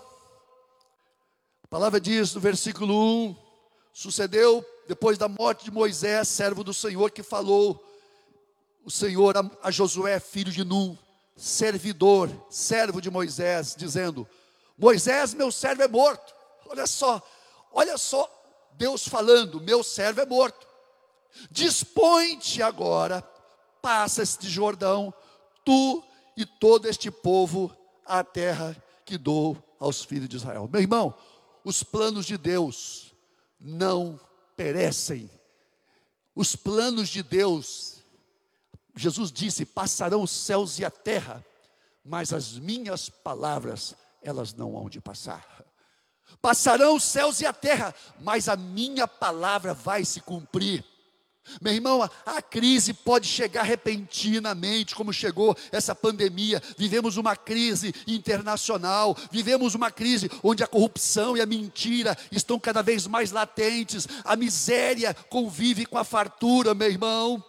a 1.61 1.67
palavra 1.67 1.99
diz 1.99 2.33
no 2.33 2.39
versículo 2.39 2.95
1: 3.27 3.35
sucedeu 3.91 4.65
depois 4.87 5.17
da 5.17 5.27
morte 5.27 5.65
de 5.65 5.71
Moisés, 5.71 6.29
servo 6.29 6.63
do 6.63 6.73
Senhor, 6.73 7.11
que 7.11 7.21
falou 7.21 7.85
o 8.85 8.89
Senhor 8.89 9.37
a, 9.37 9.43
a 9.61 9.71
Josué, 9.71 10.21
filho 10.21 10.53
de 10.53 10.63
Num, 10.63 10.97
servidor, 11.35 12.29
servo 12.49 13.01
de 13.01 13.11
Moisés, 13.11 13.75
dizendo: 13.77 14.25
Moisés, 14.77 15.33
meu 15.33 15.51
servo 15.51 15.83
é 15.83 15.87
morto. 15.89 16.33
Olha 16.65 16.87
só, 16.87 17.21
olha 17.73 17.97
só, 17.97 18.25
Deus 18.75 19.05
falando: 19.05 19.59
meu 19.59 19.83
servo 19.83 20.21
é 20.21 20.25
morto. 20.25 20.65
Dispõe-te 21.51 22.63
agora 22.63 23.21
passa 23.81 24.23
este 24.23 24.47
Jordão, 24.47 25.13
tu 25.65 26.01
e 26.41 26.45
todo 26.45 26.87
este 26.87 27.09
povo, 27.09 27.75
a 28.05 28.23
terra 28.23 28.75
que 29.05 29.17
dou 29.17 29.57
aos 29.79 30.03
filhos 30.03 30.29
de 30.29 30.35
Israel. 30.35 30.69
Meu 30.71 30.81
irmão, 30.81 31.13
os 31.63 31.83
planos 31.83 32.25
de 32.25 32.37
Deus 32.37 33.13
não 33.59 34.19
perecem. 34.55 35.29
Os 36.35 36.55
planos 36.55 37.09
de 37.09 37.23
Deus, 37.23 38.03
Jesus 38.95 39.31
disse: 39.31 39.65
passarão 39.65 40.23
os 40.23 40.31
céus 40.31 40.79
e 40.79 40.85
a 40.85 40.91
terra, 40.91 41.45
mas 42.03 42.33
as 42.33 42.53
minhas 42.53 43.09
palavras, 43.09 43.95
elas 44.21 44.53
não 44.53 44.77
hão 44.77 44.89
de 44.89 44.99
passar. 44.99 45.63
Passarão 46.41 46.95
os 46.95 47.03
céus 47.03 47.41
e 47.41 47.45
a 47.45 47.53
terra, 47.53 47.93
mas 48.19 48.47
a 48.47 48.55
minha 48.55 49.07
palavra 49.07 49.73
vai 49.73 50.05
se 50.05 50.21
cumprir. 50.21 50.83
Meu 51.59 51.73
irmão, 51.73 52.07
a, 52.25 52.41
crise 52.41 52.93
pode 52.93 53.27
chegar 53.27 53.63
repentinamente, 53.63 54.95
como 54.95 55.11
chegou 55.11 55.55
essa 55.71 55.93
pandemia. 55.93 56.61
Vivemos 56.77 57.17
uma 57.17 57.35
crise 57.35 57.93
internacional, 58.07 59.17
vivemos 59.31 59.75
uma 59.75 59.91
crise 59.91 60.29
onde 60.43 60.63
a 60.63 60.67
corrupção 60.67 61.35
e 61.35 61.41
a 61.41 61.45
mentira 61.45 62.17
estão 62.31 62.59
cada 62.59 62.81
vez 62.81 63.07
mais 63.07 63.31
latentes, 63.31 64.07
a 64.23 64.35
miséria 64.35 65.13
convive 65.29 65.85
com 65.85 65.97
a 65.97 66.03
fartura, 66.03 66.73
meu 66.73 66.89
irmão. 66.89 67.43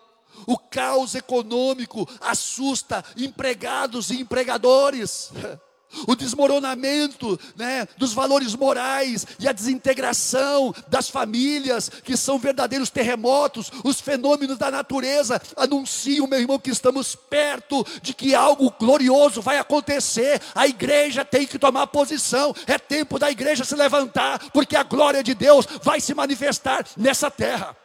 O 0.46 0.58
caos 0.58 1.14
econômico 1.14 2.08
assusta 2.20 3.04
empregados 3.16 4.10
e 4.10 4.20
empregadores. 4.20 5.30
o 6.06 6.14
desmoronamento 6.14 7.38
né, 7.56 7.86
dos 7.96 8.12
valores 8.12 8.54
morais 8.54 9.26
e 9.38 9.48
a 9.48 9.52
desintegração 9.52 10.74
das 10.88 11.08
famílias, 11.08 11.88
que 11.88 12.16
são 12.16 12.38
verdadeiros 12.38 12.90
terremotos, 12.90 13.70
os 13.84 14.00
fenômenos 14.00 14.58
da 14.58 14.70
natureza 14.70 15.40
anunciam, 15.56 16.26
meu 16.26 16.40
irmão, 16.40 16.58
que 16.58 16.70
estamos 16.70 17.14
perto 17.14 17.84
de 18.00 18.14
que 18.14 18.34
algo 18.34 18.72
glorioso 18.78 19.40
vai 19.40 19.58
acontecer. 19.58 20.40
A 20.54 20.66
igreja 20.66 21.24
tem 21.24 21.46
que 21.46 21.58
tomar 21.58 21.86
posição, 21.88 22.54
é 22.66 22.78
tempo 22.78 23.18
da 23.18 23.30
igreja 23.30 23.64
se 23.64 23.74
levantar, 23.74 24.50
porque 24.50 24.76
a 24.76 24.82
glória 24.82 25.22
de 25.22 25.34
Deus 25.34 25.66
vai 25.82 26.00
se 26.00 26.14
manifestar 26.14 26.86
nessa 26.96 27.30
terra. 27.30 27.76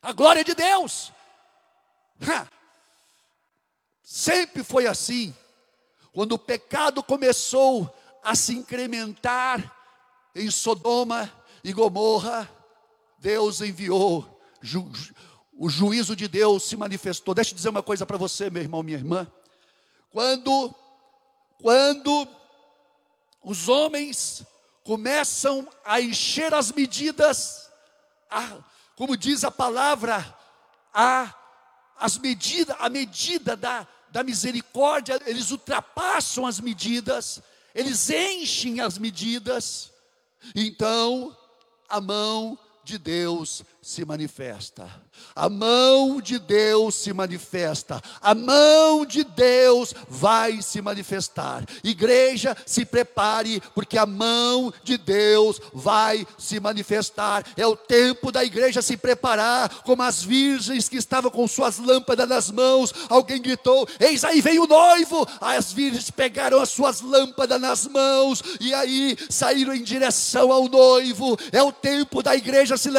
A 0.00 0.12
glória 0.12 0.44
de 0.44 0.54
Deus. 0.54 1.12
Ha. 2.26 2.46
Sempre 4.02 4.64
foi 4.64 4.86
assim. 4.86 5.34
Quando 6.12 6.32
o 6.32 6.38
pecado 6.38 7.02
começou 7.02 7.92
a 8.22 8.34
se 8.34 8.54
incrementar 8.54 9.74
em 10.34 10.50
Sodoma 10.50 11.32
e 11.62 11.72
Gomorra, 11.72 12.48
Deus 13.18 13.60
enviou, 13.60 14.40
ju, 14.60 14.90
o 15.58 15.68
juízo 15.68 16.14
de 16.14 16.28
Deus 16.28 16.64
se 16.64 16.76
manifestou. 16.76 17.34
Deixa 17.34 17.52
eu 17.52 17.56
dizer 17.56 17.68
uma 17.68 17.82
coisa 17.82 18.06
para 18.06 18.16
você, 18.16 18.48
meu 18.48 18.62
irmão, 18.62 18.82
minha 18.82 18.96
irmã. 18.96 19.26
Quando, 20.10 20.74
quando 21.60 22.28
os 23.42 23.68
homens 23.68 24.44
começam 24.84 25.68
a 25.84 26.00
encher 26.00 26.54
as 26.54 26.72
medidas, 26.72 27.70
a, 28.30 28.58
como 28.96 29.16
diz 29.16 29.44
a 29.44 29.50
palavra, 29.50 30.36
a, 30.94 31.34
as 31.98 32.16
medidas, 32.18 32.76
a 32.78 32.88
medida 32.88 33.56
da, 33.56 33.86
da 34.10 34.22
misericórdia, 34.22 35.20
eles 35.26 35.50
ultrapassam 35.50 36.46
as 36.46 36.60
medidas, 36.60 37.42
eles 37.74 38.08
enchem 38.10 38.80
as 38.80 38.98
medidas, 38.98 39.92
então 40.54 41.36
a 41.88 42.00
mão 42.00 42.58
de 42.84 42.98
Deus 42.98 43.62
se 43.80 44.04
manifesta. 44.04 44.88
A 45.34 45.48
mão 45.48 46.20
de 46.20 46.38
Deus 46.38 46.94
se 46.96 47.12
manifesta. 47.12 48.02
A 48.20 48.34
mão 48.34 49.04
de 49.04 49.24
Deus 49.24 49.94
vai 50.08 50.60
se 50.60 50.82
manifestar. 50.82 51.64
Igreja, 51.82 52.56
se 52.66 52.84
prepare, 52.84 53.62
porque 53.74 53.96
a 53.96 54.04
mão 54.04 54.72
de 54.82 54.98
Deus 54.98 55.60
vai 55.72 56.26
se 56.36 56.58
manifestar. 56.58 57.44
É 57.56 57.66
o 57.66 57.76
tempo 57.76 58.32
da 58.32 58.44
igreja 58.44 58.82
se 58.82 58.96
preparar, 58.96 59.82
como 59.84 60.02
as 60.02 60.22
virgens 60.22 60.88
que 60.88 60.96
estavam 60.96 61.30
com 61.30 61.46
suas 61.46 61.78
lâmpadas 61.78 62.28
nas 62.28 62.50
mãos. 62.50 62.92
Alguém 63.08 63.40
gritou: 63.40 63.88
Eis 64.00 64.24
aí 64.24 64.40
vem 64.40 64.58
o 64.58 64.66
noivo. 64.66 65.26
As 65.40 65.72
virgens 65.72 66.10
pegaram 66.10 66.60
as 66.60 66.70
suas 66.70 67.00
lâmpadas 67.00 67.60
nas 67.60 67.86
mãos 67.86 68.42
e 68.60 68.74
aí 68.74 69.16
saíram 69.30 69.74
em 69.74 69.82
direção 69.82 70.52
ao 70.52 70.68
noivo. 70.68 71.38
É 71.52 71.62
o 71.62 71.72
tempo 71.72 72.22
da 72.22 72.34
igreja 72.34 72.76
se 72.76 72.90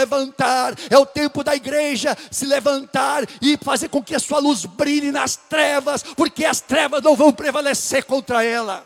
levantar, 0.70 0.76
é 0.90 0.98
o 0.98 1.06
tempo 1.06 1.44
da 1.44 1.56
igreja 1.56 2.18
se 2.32 2.46
levantar 2.46 3.24
e 3.42 3.58
fazer 3.58 3.90
com 3.90 4.04
que 4.04 4.16
a 4.16 4.20
sua 4.20 4.40
luz 4.40 4.66
brilhe 4.66 5.12
nas 5.12 5.36
trevas, 5.36 6.04
porque 6.04 6.46
as 6.46 6.62
trevas 6.62 7.02
não 7.02 7.16
vão 7.16 7.32
prevalecer 7.34 8.04
contra 8.06 8.44
ela. 8.44 8.86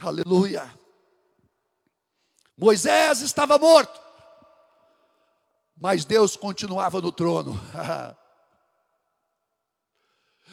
Aleluia. 0.00 0.70
Moisés 2.56 3.20
estava 3.20 3.58
morto, 3.58 4.00
mas 5.76 6.04
Deus 6.04 6.36
continuava 6.36 7.00
no 7.00 7.10
trono. 7.10 7.60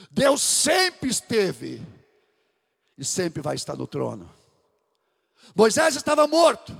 Deus 0.10 0.42
sempre 0.42 1.10
esteve 1.10 1.86
e 2.98 3.06
sempre 3.06 3.42
vai 3.42 3.56
estar 3.56 3.76
no 3.76 3.86
trono. 3.86 4.30
Moisés 5.56 5.96
estava 5.96 6.26
morto, 6.28 6.76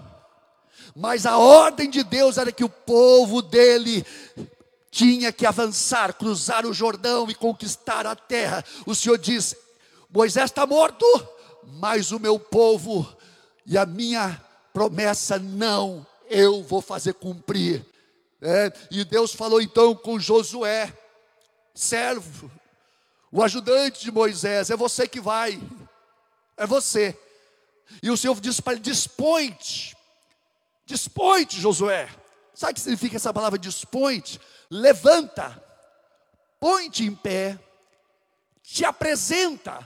mas 0.96 1.26
a 1.26 1.38
ordem 1.38 1.90
de 1.90 2.04
Deus 2.04 2.38
era 2.38 2.52
que 2.52 2.64
o 2.64 2.70
povo 2.70 3.42
dele 3.42 4.06
tinha 4.90 5.32
que 5.32 5.46
avançar, 5.46 6.14
cruzar 6.14 6.66
o 6.66 6.74
Jordão 6.74 7.30
e 7.30 7.36
conquistar 7.36 8.06
a 8.06 8.16
terra. 8.16 8.64
O 8.86 8.94
Senhor 8.94 9.18
diz: 9.18 9.56
Moisés 10.10 10.52
está 10.52 10.66
morto, 10.68 11.06
mas 11.80 12.12
o 12.12 12.20
meu 12.20 12.38
povo 12.40 13.08
e 13.66 13.78
a 13.78 13.86
minha 13.86 14.40
promessa 14.74 15.40
não 15.40 16.06
eu 16.30 16.64
vou 16.64 16.82
fazer 16.82 17.14
cumprir. 17.14 17.86
É, 18.42 18.74
e 18.90 19.04
Deus 19.04 19.34
falou 19.34 19.62
então 19.62 19.94
com 19.94 20.20
Josué, 20.20 20.92
servo, 21.76 22.52
o 23.32 23.44
ajudante 23.44 24.02
de 24.02 24.12
Moisés, 24.12 24.70
é 24.70 24.76
você 24.76 25.08
que 25.08 25.22
vai, 25.22 25.62
é 26.58 26.66
você. 26.66 27.18
E 28.02 28.10
o 28.10 28.18
Senhor 28.18 28.40
disse 28.40 28.62
para 28.62 28.74
ele: 28.74 28.82
dispõe-te, 28.82 29.96
dispõe-te, 30.92 31.60
Josué. 31.60 32.10
Sabe 32.54 32.72
o 32.72 32.76
que 32.76 32.82
significa 32.82 33.16
essa 33.16 33.34
palavra 33.34 33.58
dispõe-te? 33.58 34.40
Levanta, 34.70 35.62
põe-te 36.60 37.06
em 37.06 37.16
pé, 37.16 37.58
te 38.62 38.86
apresenta, 38.86 39.80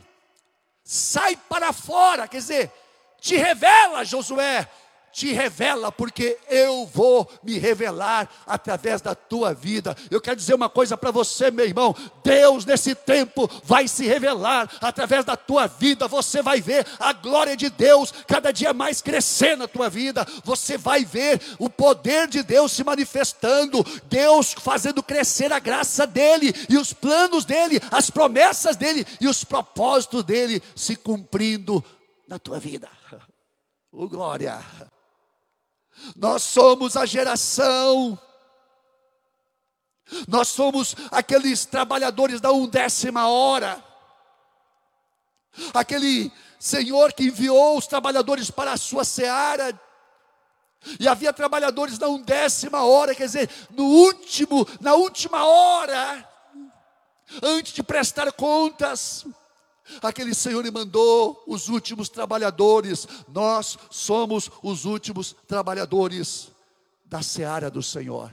sai 0.83 1.35
para 1.35 1.71
fora, 1.71 2.27
quer 2.27 2.37
dizer, 2.37 2.71
te 3.19 3.35
revela, 3.37 4.03
Josué, 4.03 4.67
te 5.15 5.31
revela, 5.31 5.93
porque 5.93 6.37
eu 6.49 6.85
vou 6.85 7.31
me 7.41 7.57
revelar 7.57 8.29
através 8.45 9.01
da 9.01 9.15
tua 9.15 9.53
vida. 9.53 9.95
Eu 10.11 10.19
quero 10.19 10.35
dizer 10.35 10.53
uma 10.53 10.67
coisa 10.67 10.97
para 10.97 11.09
você, 11.09 11.49
meu 11.49 11.65
irmão: 11.65 11.95
Deus 12.21 12.65
nesse 12.65 12.93
tempo 12.93 13.49
vai 13.63 13.87
se 13.87 14.05
revelar 14.05 14.69
através 14.81 15.23
da 15.23 15.37
tua 15.37 15.67
vida. 15.67 16.05
Você 16.05 16.41
vai 16.41 16.59
ver 16.59 16.85
a 16.99 17.13
glória 17.13 17.55
de 17.55 17.69
Deus 17.69 18.13
cada 18.27 18.51
dia 18.51 18.73
mais 18.73 19.01
crescer 19.01 19.55
na 19.55 19.69
tua 19.69 19.89
vida. 19.89 20.27
Você 20.43 20.77
vai 20.77 21.05
ver 21.05 21.41
o 21.57 21.69
poder 21.69 22.27
de 22.27 22.43
Deus 22.43 22.73
se 22.73 22.83
manifestando, 22.83 23.85
Deus 24.09 24.51
fazendo 24.51 25.01
crescer 25.01 25.53
a 25.53 25.59
graça 25.59 26.05
dele 26.05 26.53
e 26.67 26.77
os 26.77 26.91
planos 26.91 27.45
dele, 27.45 27.79
as 27.89 28.09
promessas 28.09 28.75
dele 28.75 29.07
e 29.21 29.29
os 29.29 29.45
propósitos 29.45 30.25
dele 30.25 30.61
se 30.75 30.97
cumprindo 30.97 31.81
na 32.27 32.37
tua 32.37 32.59
vida. 32.59 32.89
Oh, 33.97 34.09
glória! 34.09 34.61
Nós 36.15 36.43
somos 36.43 36.95
a 36.97 37.05
geração, 37.05 38.19
nós 40.27 40.47
somos 40.47 40.95
aqueles 41.11 41.65
trabalhadores 41.65 42.39
da 42.39 42.51
undécima 42.51 43.27
hora, 43.27 43.83
aquele 45.73 46.31
Senhor 46.59 47.13
que 47.13 47.25
enviou 47.25 47.77
os 47.77 47.87
trabalhadores 47.87 48.51
para 48.51 48.73
a 48.73 48.77
sua 48.77 49.03
seara, 49.03 49.79
e 50.99 51.07
havia 51.07 51.33
trabalhadores 51.33 51.97
na 51.97 52.07
undécima 52.07 52.83
hora, 52.83 53.15
quer 53.15 53.25
dizer, 53.25 53.49
no 53.71 53.85
último, 53.85 54.67
na 54.79 54.93
última 54.93 55.43
hora, 55.43 56.29
antes 57.41 57.73
de 57.73 57.81
prestar 57.81 58.31
contas, 58.33 59.25
Aquele 60.01 60.33
Senhor 60.33 60.63
lhe 60.63 60.71
mandou 60.71 61.43
os 61.47 61.69
últimos 61.69 62.09
trabalhadores, 62.09 63.07
nós 63.27 63.77
somos 63.89 64.49
os 64.63 64.85
últimos 64.85 65.35
trabalhadores 65.47 66.49
da 67.05 67.21
seara 67.21 67.69
do 67.69 67.83
Senhor. 67.83 68.31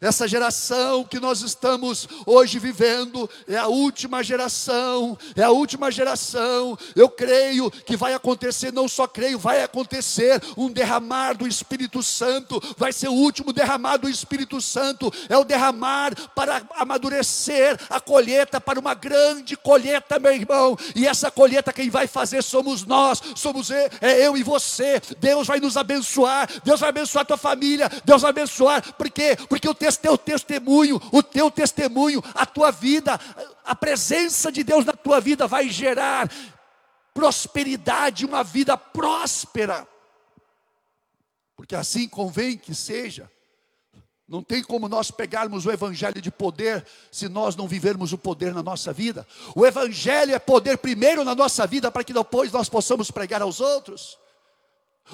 Essa 0.00 0.28
geração 0.28 1.04
que 1.04 1.20
nós 1.20 1.42
estamos 1.42 2.08
hoje 2.26 2.58
vivendo 2.58 3.28
é 3.46 3.56
a 3.56 3.66
última 3.66 4.22
geração, 4.22 5.16
é 5.34 5.42
a 5.42 5.50
última 5.50 5.90
geração. 5.90 6.78
Eu 6.94 7.08
creio 7.08 7.70
que 7.70 7.96
vai 7.96 8.14
acontecer, 8.14 8.72
não 8.72 8.88
só 8.88 9.06
creio, 9.06 9.38
vai 9.38 9.62
acontecer 9.62 10.40
um 10.56 10.70
derramar 10.70 11.34
do 11.34 11.46
Espírito 11.46 12.02
Santo, 12.02 12.62
vai 12.76 12.92
ser 12.92 13.08
o 13.08 13.14
último 13.14 13.52
derramar 13.52 13.96
do 13.96 14.08
Espírito 14.08 14.60
Santo, 14.60 15.12
é 15.28 15.36
o 15.36 15.44
derramar 15.44 16.14
para 16.34 16.62
amadurecer 16.76 17.78
a 17.90 18.00
colheita 18.00 18.60
para 18.60 18.78
uma 18.78 18.94
grande 18.94 19.56
colheita, 19.56 20.18
meu 20.18 20.32
irmão. 20.32 20.76
E 20.94 21.06
essa 21.06 21.30
colheita 21.30 21.72
quem 21.72 21.90
vai 21.90 22.06
fazer 22.06 22.42
somos 22.42 22.84
nós, 22.84 23.22
somos 23.34 23.70
eu, 23.70 23.88
é 24.00 24.26
eu 24.26 24.36
e 24.36 24.42
você. 24.42 25.00
Deus 25.18 25.46
vai 25.46 25.60
nos 25.60 25.76
abençoar, 25.76 26.48
Deus 26.64 26.80
vai 26.80 26.88
abençoar 26.88 27.22
a 27.22 27.26
tua 27.26 27.36
família, 27.36 27.90
Deus 28.04 28.22
vai 28.22 28.30
abençoar, 28.30 28.94
por 28.94 29.10
quê? 29.10 29.36
Porque 29.48 29.68
o 29.68 29.74
teu 29.78 30.18
testemunho, 30.18 31.00
o 31.12 31.22
teu 31.22 31.50
testemunho, 31.50 32.22
a 32.34 32.44
tua 32.44 32.70
vida, 32.70 33.18
a 33.64 33.74
presença 33.74 34.50
de 34.50 34.62
Deus 34.62 34.84
na 34.84 34.92
tua 34.92 35.20
vida 35.20 35.46
vai 35.46 35.68
gerar 35.68 36.30
prosperidade, 37.14 38.24
uma 38.24 38.44
vida 38.44 38.76
próspera. 38.76 39.86
Porque 41.56 41.74
assim 41.74 42.08
convém 42.08 42.56
que 42.56 42.74
seja. 42.74 43.28
Não 44.28 44.42
tem 44.42 44.62
como 44.62 44.88
nós 44.88 45.10
pegarmos 45.10 45.64
o 45.64 45.72
evangelho 45.72 46.20
de 46.20 46.30
poder 46.30 46.86
se 47.10 47.28
nós 47.28 47.56
não 47.56 47.66
vivermos 47.66 48.12
o 48.12 48.18
poder 48.18 48.54
na 48.54 48.62
nossa 48.62 48.92
vida. 48.92 49.26
O 49.56 49.66
evangelho 49.66 50.34
é 50.34 50.38
poder 50.38 50.76
primeiro 50.78 51.24
na 51.24 51.34
nossa 51.34 51.66
vida 51.66 51.90
para 51.90 52.04
que 52.04 52.12
depois 52.12 52.52
nós 52.52 52.68
possamos 52.68 53.10
pregar 53.10 53.40
aos 53.40 53.58
outros. 53.58 54.18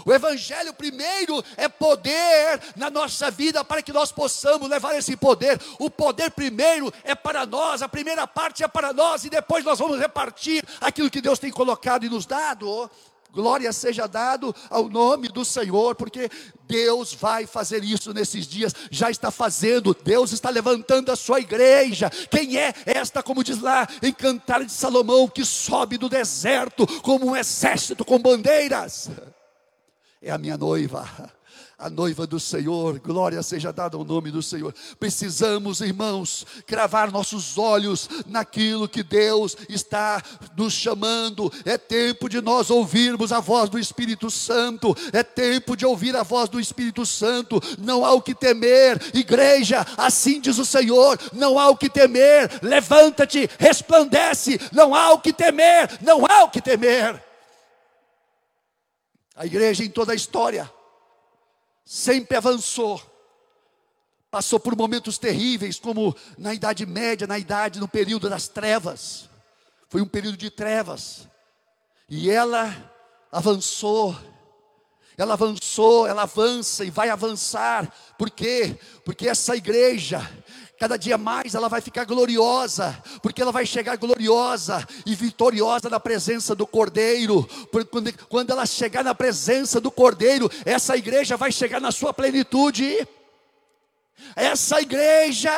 O 0.04 0.12
Evangelho 0.12 0.72
primeiro 0.74 1.42
é 1.56 1.68
poder 1.68 2.60
na 2.76 2.90
nossa 2.90 3.30
vida 3.30 3.64
para 3.64 3.82
que 3.82 3.92
nós 3.92 4.10
possamos 4.10 4.68
levar 4.68 4.96
esse 4.96 5.16
poder. 5.16 5.60
O 5.78 5.90
poder 5.90 6.30
primeiro 6.30 6.92
é 7.04 7.14
para 7.14 7.46
nós, 7.46 7.82
a 7.82 7.88
primeira 7.88 8.26
parte 8.26 8.62
é 8.62 8.68
para 8.68 8.92
nós 8.92 9.24
e 9.24 9.30
depois 9.30 9.64
nós 9.64 9.78
vamos 9.78 9.98
repartir 9.98 10.64
aquilo 10.80 11.10
que 11.10 11.20
Deus 11.20 11.38
tem 11.38 11.50
colocado 11.50 12.04
e 12.04 12.08
nos 12.08 12.26
dado. 12.26 12.90
Glória 13.34 13.72
seja 13.72 14.06
dado 14.06 14.54
ao 14.70 14.88
nome 14.88 15.28
do 15.28 15.44
Senhor, 15.44 15.96
porque 15.96 16.30
Deus 16.68 17.12
vai 17.12 17.46
fazer 17.46 17.82
isso 17.82 18.14
nesses 18.14 18.46
dias, 18.46 18.72
já 18.92 19.10
está 19.10 19.30
fazendo, 19.30 19.92
Deus 19.92 20.30
está 20.30 20.50
levantando 20.50 21.10
a 21.10 21.16
sua 21.16 21.40
igreja. 21.40 22.08
Quem 22.30 22.56
é 22.56 22.72
esta, 22.86 23.24
como 23.24 23.42
diz 23.42 23.60
lá 23.60 23.88
em 24.00 24.12
Cantar 24.12 24.64
de 24.64 24.70
Salomão, 24.70 25.26
que 25.26 25.44
sobe 25.44 25.98
do 25.98 26.08
deserto 26.08 26.86
como 27.02 27.26
um 27.26 27.36
exército 27.36 28.04
com 28.04 28.20
bandeiras? 28.20 29.10
É 30.24 30.30
a 30.30 30.38
minha 30.38 30.56
noiva, 30.56 31.06
a 31.78 31.90
noiva 31.90 32.26
do 32.26 32.40
Senhor, 32.40 32.98
glória 32.98 33.42
seja 33.42 33.70
dada 33.70 33.94
ao 33.94 34.04
nome 34.04 34.30
do 34.30 34.42
Senhor. 34.42 34.74
Precisamos, 34.98 35.82
irmãos, 35.82 36.46
cravar 36.66 37.12
nossos 37.12 37.58
olhos 37.58 38.08
naquilo 38.26 38.88
que 38.88 39.02
Deus 39.02 39.54
está 39.68 40.22
nos 40.56 40.72
chamando. 40.72 41.52
É 41.62 41.76
tempo 41.76 42.26
de 42.26 42.40
nós 42.40 42.70
ouvirmos 42.70 43.32
a 43.32 43.40
voz 43.40 43.68
do 43.68 43.78
Espírito 43.78 44.30
Santo, 44.30 44.96
é 45.12 45.22
tempo 45.22 45.76
de 45.76 45.84
ouvir 45.84 46.16
a 46.16 46.22
voz 46.22 46.48
do 46.48 46.58
Espírito 46.58 47.04
Santo. 47.04 47.60
Não 47.78 48.02
há 48.02 48.14
o 48.14 48.22
que 48.22 48.34
temer, 48.34 48.98
igreja, 49.12 49.86
assim 49.98 50.40
diz 50.40 50.56
o 50.56 50.64
Senhor: 50.64 51.18
não 51.34 51.58
há 51.58 51.68
o 51.68 51.76
que 51.76 51.90
temer, 51.90 52.50
levanta-te, 52.62 53.50
resplandece, 53.58 54.58
não 54.72 54.94
há 54.94 55.12
o 55.12 55.18
que 55.18 55.34
temer, 55.34 55.98
não 56.00 56.24
há 56.24 56.44
o 56.44 56.50
que 56.50 56.62
temer. 56.62 57.33
A 59.34 59.44
igreja 59.44 59.84
em 59.84 59.90
toda 59.90 60.12
a 60.12 60.14
história 60.14 60.70
sempre 61.84 62.36
avançou. 62.36 63.02
Passou 64.30 64.58
por 64.58 64.76
momentos 64.76 65.18
terríveis, 65.18 65.78
como 65.78 66.16
na 66.36 66.54
Idade 66.54 66.84
Média, 66.86 67.26
na 67.26 67.38
idade, 67.38 67.78
no 67.78 67.86
período 67.86 68.28
das 68.28 68.48
trevas. 68.48 69.28
Foi 69.88 70.00
um 70.00 70.08
período 70.08 70.36
de 70.36 70.50
trevas. 70.50 71.28
E 72.08 72.30
ela 72.30 72.92
avançou. 73.30 74.16
Ela 75.16 75.34
avançou, 75.34 76.08
ela 76.08 76.22
avança 76.22 76.84
e 76.84 76.90
vai 76.90 77.08
avançar. 77.08 77.92
Por 78.18 78.28
quê? 78.28 78.76
Porque 79.04 79.28
essa 79.28 79.54
igreja, 79.54 80.18
cada 80.78 80.96
dia 80.96 81.16
mais 81.16 81.54
ela 81.54 81.68
vai 81.68 81.80
ficar 81.80 82.04
gloriosa, 82.04 82.96
porque 83.22 83.40
ela 83.40 83.52
vai 83.52 83.64
chegar 83.64 83.96
gloriosa 83.96 84.86
e 85.06 85.14
vitoriosa 85.14 85.88
na 85.88 86.00
presença 86.00 86.54
do 86.54 86.66
Cordeiro. 86.66 87.48
Quando, 88.28 88.50
ela 88.50 88.66
chegar 88.66 89.04
na 89.04 89.14
presença 89.14 89.80
do 89.80 89.90
Cordeiro, 89.90 90.50
essa 90.64 90.96
igreja 90.96 91.36
vai 91.36 91.52
chegar 91.52 91.80
na 91.80 91.92
sua 91.92 92.12
plenitude. 92.12 93.06
Essa 94.36 94.80
igreja 94.80 95.52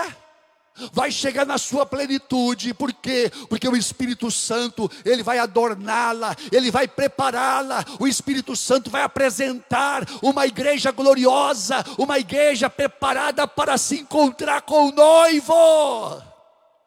vai 0.92 1.10
chegar 1.10 1.46
na 1.46 1.58
sua 1.58 1.86
plenitude, 1.86 2.74
por 2.74 2.92
quê? 2.92 3.30
Porque 3.48 3.68
o 3.68 3.76
Espírito 3.76 4.30
Santo, 4.30 4.90
ele 5.04 5.22
vai 5.22 5.38
adorná-la, 5.38 6.36
ele 6.52 6.70
vai 6.70 6.86
prepará-la, 6.88 7.84
o 7.98 8.06
Espírito 8.06 8.54
Santo 8.56 8.90
vai 8.90 9.02
apresentar 9.02 10.04
uma 10.22 10.46
igreja 10.46 10.90
gloriosa, 10.90 11.84
uma 11.98 12.18
igreja 12.18 12.68
preparada 12.68 13.46
para 13.46 13.78
se 13.78 14.00
encontrar 14.00 14.62
com 14.62 14.88
o 14.88 14.92
noivo. 14.92 15.54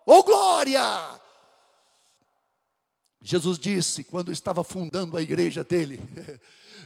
Oh 0.05 0.23
glória! 0.23 1.19
Jesus 3.21 3.59
disse, 3.59 4.03
quando 4.03 4.31
estava 4.31 4.63
fundando 4.63 5.17
a 5.17 5.21
igreja 5.21 5.63
dele, 5.63 5.99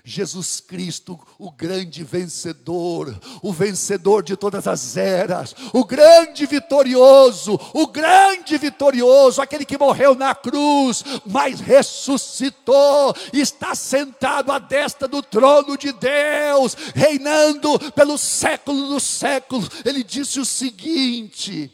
Jesus 0.05 0.59
Cristo, 0.59 1.17
o 1.39 1.49
grande 1.49 2.03
vencedor, 2.03 3.17
o 3.41 3.53
vencedor 3.53 4.21
de 4.21 4.35
todas 4.35 4.67
as 4.67 4.97
eras, 4.97 5.55
o 5.71 5.85
grande 5.85 6.45
vitorioso, 6.45 7.57
o 7.73 7.87
grande 7.87 8.57
vitorioso, 8.57 9.41
aquele 9.41 9.63
que 9.63 9.77
morreu 9.77 10.13
na 10.13 10.35
cruz, 10.35 11.05
mas 11.25 11.61
ressuscitou, 11.61 13.15
está 13.31 13.73
sentado 13.75 14.51
à 14.51 14.59
destra 14.59 15.07
do 15.07 15.23
trono 15.23 15.77
de 15.77 15.93
Deus, 15.93 16.75
reinando 16.93 17.79
pelos 17.93 18.19
séculos 18.19 18.89
dos 18.89 19.03
séculos. 19.03 19.69
Ele 19.85 20.03
disse 20.03 20.37
o 20.37 20.43
seguinte: 20.45 21.71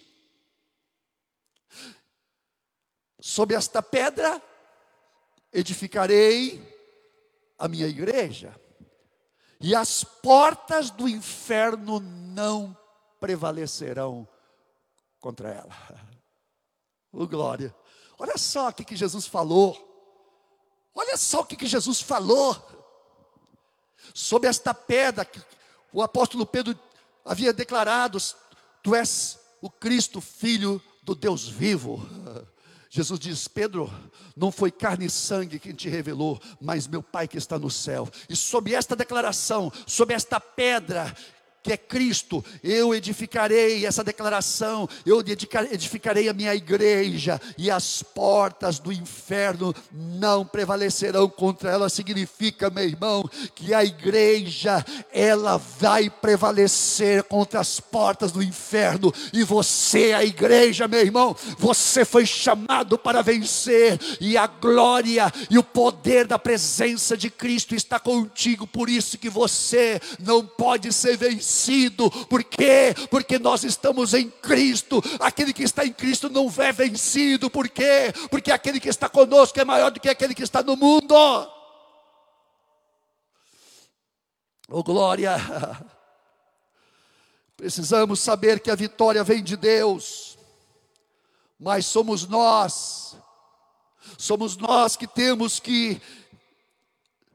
Sob 3.20 3.56
esta 3.56 3.82
pedra 3.82 4.39
edificarei 5.52 6.69
a 7.60 7.67
minha 7.67 7.86
igreja, 7.86 8.56
e 9.60 9.76
as 9.76 10.04
portas 10.04 10.89
do 10.89 11.08
inferno 11.08 12.00
não 12.00 12.76
prevalecerão 13.19 14.28
contra 15.19 15.50
ela. 15.50 16.10
Oh, 17.12 17.26
glória. 17.26 17.76
Olha 18.19 18.38
só 18.38 18.67
o 18.67 18.72
que, 18.72 18.95
Jesus 18.95 19.26
falou. 19.26 19.76
Olha 20.93 21.17
só 21.17 21.39
o 21.39 21.43
que, 21.43 21.56
que 21.56 21.65
Jesus 21.65 22.00
falou. 22.02 22.56
Sobre 24.13 24.48
esta 24.48 24.76
pedra, 24.76 25.26
que 25.26 25.41
o 25.91 26.04
apóstolo 26.04 26.45
Pedro 26.45 26.78
havia 27.26 27.52
declarado: 27.52 28.19
Tu 28.84 28.93
és 28.93 29.39
o 29.60 29.72
Cristo, 29.72 30.22
filho 30.22 30.80
do 31.02 31.15
Deus 31.15 31.48
vivo. 31.48 32.08
Jesus 32.89 33.19
diz: 33.19 33.47
Pedro, 33.47 33.91
não 34.36 34.52
foi 34.52 34.71
carne 34.71 35.06
e 35.06 35.10
sangue 35.10 35.60
quem 35.60 35.73
te 35.73 35.88
revelou, 35.88 36.41
mas 36.60 36.88
meu 36.88 37.04
Pai 37.04 37.28
que 37.28 37.38
está 37.38 37.60
no 37.60 37.69
céu. 37.69 38.10
E 38.28 38.36
sob 38.36 38.73
esta 38.73 38.95
declaração, 38.95 39.71
sob 39.86 40.13
esta 40.13 40.39
pedra 40.39 41.15
que 41.62 41.74
é 41.74 41.78
Cristo, 41.78 42.43
eu 42.63 42.95
edificarei 42.95 43.86
essa 43.86 44.04
declaração, 44.04 44.88
eu 45.06 45.19
edificarei 45.19 46.30
a 46.30 46.34
minha 46.34 46.56
igreja, 46.56 47.39
e 47.58 47.69
as 47.69 48.02
portas 48.02 48.80
do 48.80 48.93
inferno 48.93 49.76
não 49.91 50.45
prevalecerão 50.45 51.28
contra 51.28 51.72
ela. 51.72 51.89
Significa, 51.89 52.69
meu 52.69 52.86
irmão, 52.86 53.30
que 53.54 53.74
a 53.74 53.84
igreja, 53.84 54.86
ela 55.12 55.58
vai 55.58 56.10
prevalecer 56.10 57.24
contra 57.24 57.60
as 57.60 57.80
portas 57.80 58.32
do 58.32 58.41
inferno, 58.41 59.13
e 59.34 59.43
você, 59.43 60.13
a 60.13 60.24
igreja, 60.24 60.88
meu 60.88 61.02
irmão, 61.02 61.36
você 61.58 62.06
foi 62.06 62.26
chamado 62.26 62.98
para 62.98 63.22
vencer, 63.22 64.00
e 64.22 64.38
a 64.38 64.48
glória 64.48 65.32
e 65.50 65.58
o 65.58 65.63
poder 65.63 66.26
da 66.26 66.39
presença 66.39 67.17
de 67.17 67.30
Cristo 67.30 67.76
está 67.76 68.00
contigo, 68.00 68.65
por 68.65 68.89
isso 68.89 69.17
que 69.17 69.30
você 69.30 70.00
não 70.19 70.45
pode 70.45 70.93
ser 70.93 71.17
vencido 71.17 71.49
vencido. 71.50 72.10
Por 72.28 72.44
quê? 72.44 72.94
Porque 73.10 73.40
nós 73.40 73.64
estamos 73.64 74.14
em 74.14 74.30
Cristo. 74.30 75.02
Aquele 75.20 75.52
que 75.52 75.64
está 75.64 75.84
em 75.84 75.92
Cristo 75.92 76.30
não 76.30 76.48
é 76.58 76.72
vencido. 76.72 77.50
Por 77.50 77.68
quê? 77.68 78.14
Porque 78.30 78.52
aquele 78.52 78.80
que 78.80 78.90
está 78.90 79.10
conosco 79.10 79.60
é 79.60 79.66
maior 79.66 79.90
do 79.90 80.00
que 80.00 80.08
aquele 80.08 80.36
que 80.36 80.44
está 80.44 80.62
no 80.62 80.78
mundo. 80.78 81.16
Oh 84.70 84.84
glória! 84.84 85.36
Precisamos 87.58 88.20
saber 88.20 88.60
que 88.60 88.70
a 88.72 88.76
vitória 88.76 89.24
vem 89.24 89.44
de 89.44 89.58
Deus, 89.58 90.38
mas 91.60 91.86
somos 91.86 92.26
nós, 92.26 93.18
somos 94.18 94.56
nós 94.56 94.96
que 94.96 95.06
temos 95.06 95.60
que 95.60 96.02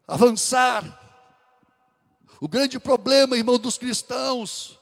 avançar, 0.06 1.03
o 2.40 2.48
grande 2.48 2.78
problema, 2.78 3.36
irmão, 3.36 3.58
dos 3.58 3.78
cristãos 3.78 4.78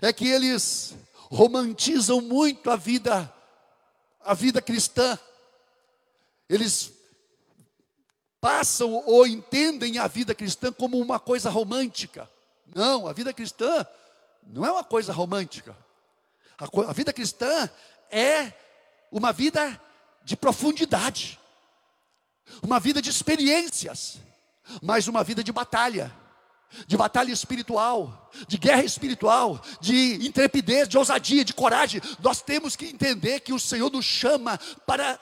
é 0.00 0.12
que 0.12 0.26
eles 0.26 0.94
romantizam 1.30 2.20
muito 2.20 2.70
a 2.70 2.76
vida, 2.76 3.32
a 4.20 4.34
vida 4.34 4.60
cristã. 4.60 5.18
Eles 6.48 6.92
passam 8.40 8.92
ou 9.06 9.26
entendem 9.26 9.98
a 9.98 10.06
vida 10.06 10.34
cristã 10.34 10.72
como 10.72 10.98
uma 10.98 11.18
coisa 11.18 11.50
romântica. 11.50 12.28
Não, 12.74 13.06
a 13.06 13.12
vida 13.12 13.32
cristã 13.32 13.86
não 14.42 14.64
é 14.64 14.72
uma 14.72 14.84
coisa 14.84 15.12
romântica. 15.12 15.76
A, 16.58 16.90
a 16.90 16.92
vida 16.92 17.12
cristã 17.12 17.70
é 18.10 18.52
uma 19.10 19.32
vida 19.32 19.80
de 20.24 20.36
profundidade, 20.36 21.38
uma 22.62 22.80
vida 22.80 23.02
de 23.02 23.10
experiências, 23.10 24.18
mas 24.80 25.06
uma 25.06 25.22
vida 25.22 25.42
de 25.44 25.52
batalha 25.52 26.21
de 26.86 26.96
batalha 26.96 27.32
espiritual, 27.32 28.30
de 28.48 28.56
guerra 28.56 28.84
espiritual, 28.84 29.60
de 29.80 30.26
intrepidez, 30.26 30.88
de 30.88 30.98
ousadia, 30.98 31.44
de 31.44 31.52
coragem. 31.54 32.00
Nós 32.22 32.40
temos 32.40 32.76
que 32.76 32.86
entender 32.86 33.40
que 33.40 33.52
o 33.52 33.58
Senhor 33.58 33.90
nos 33.90 34.04
chama 34.04 34.58
para, 34.86 35.18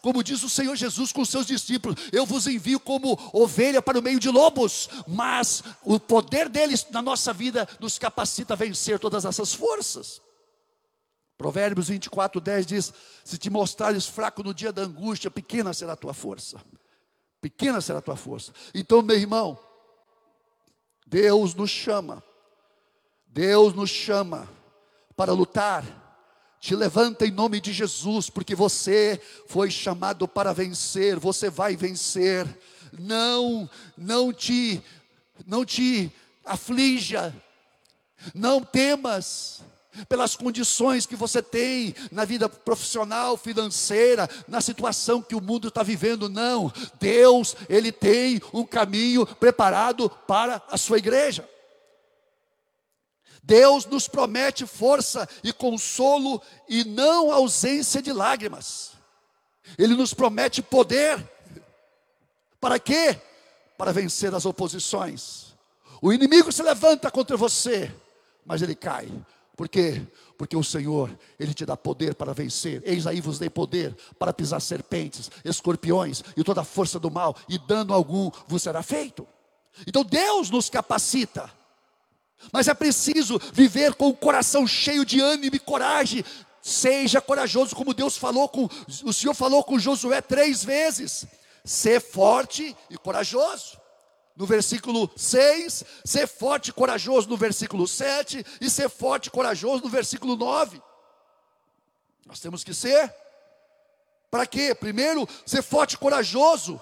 como 0.00 0.22
diz 0.22 0.42
o 0.42 0.48
Senhor 0.48 0.76
Jesus 0.76 1.12
com 1.12 1.22
os 1.22 1.28
seus 1.28 1.46
discípulos: 1.46 1.96
Eu 2.12 2.24
vos 2.24 2.46
envio 2.46 2.78
como 2.78 3.18
ovelha 3.32 3.82
para 3.82 3.98
o 3.98 4.02
meio 4.02 4.20
de 4.20 4.28
lobos, 4.28 4.88
mas 5.06 5.62
o 5.82 5.98
poder 5.98 6.48
deles 6.48 6.86
na 6.90 7.02
nossa 7.02 7.32
vida 7.32 7.68
nos 7.80 7.98
capacita 7.98 8.54
a 8.54 8.56
vencer 8.56 8.98
todas 8.98 9.24
essas 9.24 9.52
forças. 9.52 10.22
Provérbios 11.36 11.88
24, 11.88 12.40
10 12.40 12.66
diz: 12.66 12.92
Se 13.24 13.36
te 13.36 13.50
mostrares 13.50 14.06
fraco 14.06 14.42
no 14.42 14.54
dia 14.54 14.72
da 14.72 14.82
angústia, 14.82 15.30
pequena 15.30 15.72
será 15.72 15.94
a 15.94 15.96
tua 15.96 16.14
força. 16.14 16.60
Pequena 17.40 17.80
será 17.80 17.98
a 17.98 18.02
tua 18.02 18.16
força. 18.16 18.52
Então, 18.72 19.02
meu 19.02 19.16
irmão, 19.18 19.58
Deus 21.06 21.54
nos 21.54 21.70
chama, 21.70 22.22
Deus 23.26 23.74
nos 23.74 23.90
chama 23.90 24.48
para 25.16 25.32
lutar. 25.32 26.02
Te 26.60 26.74
levanta 26.74 27.26
em 27.26 27.30
nome 27.30 27.60
de 27.60 27.72
Jesus, 27.74 28.30
porque 28.30 28.54
você 28.54 29.20
foi 29.46 29.70
chamado 29.70 30.26
para 30.26 30.52
vencer, 30.52 31.18
você 31.18 31.50
vai 31.50 31.76
vencer. 31.76 32.46
Não, 32.98 33.68
não 33.96 34.32
te, 34.32 34.82
não 35.46 35.62
te 35.62 36.10
aflija, 36.42 37.34
não 38.34 38.62
temas 38.62 39.62
pelas 40.08 40.34
condições 40.36 41.06
que 41.06 41.16
você 41.16 41.42
tem 41.42 41.94
na 42.10 42.24
vida 42.24 42.48
profissional, 42.48 43.36
financeira, 43.36 44.28
na 44.48 44.60
situação 44.60 45.22
que 45.22 45.34
o 45.34 45.40
mundo 45.40 45.68
está 45.68 45.82
vivendo. 45.82 46.28
Não, 46.28 46.72
Deus, 46.98 47.56
Ele 47.68 47.92
tem 47.92 48.40
um 48.52 48.64
caminho 48.64 49.26
preparado 49.26 50.10
para 50.26 50.62
a 50.70 50.76
sua 50.76 50.98
igreja. 50.98 51.48
Deus 53.42 53.84
nos 53.84 54.08
promete 54.08 54.66
força 54.66 55.28
e 55.42 55.52
consolo 55.52 56.40
e 56.68 56.82
não 56.84 57.30
ausência 57.30 58.00
de 58.00 58.12
lágrimas. 58.12 58.92
Ele 59.76 59.94
nos 59.94 60.14
promete 60.14 60.62
poder. 60.62 61.22
Para 62.58 62.78
quê? 62.78 63.20
Para 63.76 63.92
vencer 63.92 64.34
as 64.34 64.46
oposições. 64.46 65.54
O 66.00 66.12
inimigo 66.12 66.50
se 66.50 66.62
levanta 66.62 67.10
contra 67.10 67.36
você, 67.36 67.94
mas 68.46 68.62
ele 68.62 68.74
cai 68.74 69.10
por 69.56 69.68
quê? 69.68 70.02
Porque 70.36 70.56
o 70.56 70.64
Senhor, 70.64 71.16
Ele 71.38 71.54
te 71.54 71.64
dá 71.64 71.76
poder 71.76 72.14
para 72.14 72.32
vencer. 72.32 72.82
Eis 72.84 73.06
aí 73.06 73.20
vos 73.20 73.38
dei 73.38 73.48
poder 73.48 73.94
para 74.18 74.32
pisar 74.32 74.60
serpentes, 74.60 75.30
escorpiões 75.44 76.22
e 76.36 76.42
toda 76.42 76.62
a 76.62 76.64
força 76.64 76.98
do 76.98 77.10
mal, 77.10 77.36
e 77.48 77.56
dano 77.58 77.94
algum 77.94 78.30
vos 78.48 78.62
será 78.62 78.82
feito. 78.82 79.26
Então 79.86 80.04
Deus 80.04 80.50
nos 80.50 80.68
capacita. 80.68 81.50
Mas 82.52 82.68
é 82.68 82.74
preciso 82.74 83.40
viver 83.52 83.94
com 83.94 84.08
o 84.08 84.16
coração 84.16 84.66
cheio 84.66 85.04
de 85.04 85.20
ânimo 85.20 85.54
e 85.54 85.60
coragem. 85.60 86.24
Seja 86.60 87.20
corajoso, 87.20 87.76
como 87.76 87.94
Deus 87.94 88.16
falou 88.16 88.48
com 88.48 88.68
o 89.04 89.12
Senhor 89.12 89.34
falou 89.34 89.62
com 89.62 89.78
Josué 89.78 90.20
três 90.20 90.64
vezes. 90.64 91.26
Ser 91.64 92.00
forte 92.00 92.76
e 92.90 92.98
corajoso 92.98 93.83
no 94.36 94.46
versículo 94.46 95.10
6, 95.16 95.84
ser 96.04 96.26
forte 96.26 96.68
e 96.68 96.72
corajoso 96.72 97.28
no 97.28 97.36
versículo 97.36 97.86
7 97.86 98.44
e 98.60 98.68
ser 98.68 98.88
forte 98.88 99.26
e 99.26 99.30
corajoso 99.30 99.84
no 99.84 99.88
versículo 99.88 100.36
9. 100.36 100.82
Nós 102.26 102.40
temos 102.40 102.64
que 102.64 102.74
ser 102.74 103.14
para 104.30 104.46
quê? 104.46 104.74
Primeiro, 104.74 105.28
ser 105.46 105.62
forte 105.62 105.92
e 105.92 105.98
corajoso 105.98 106.80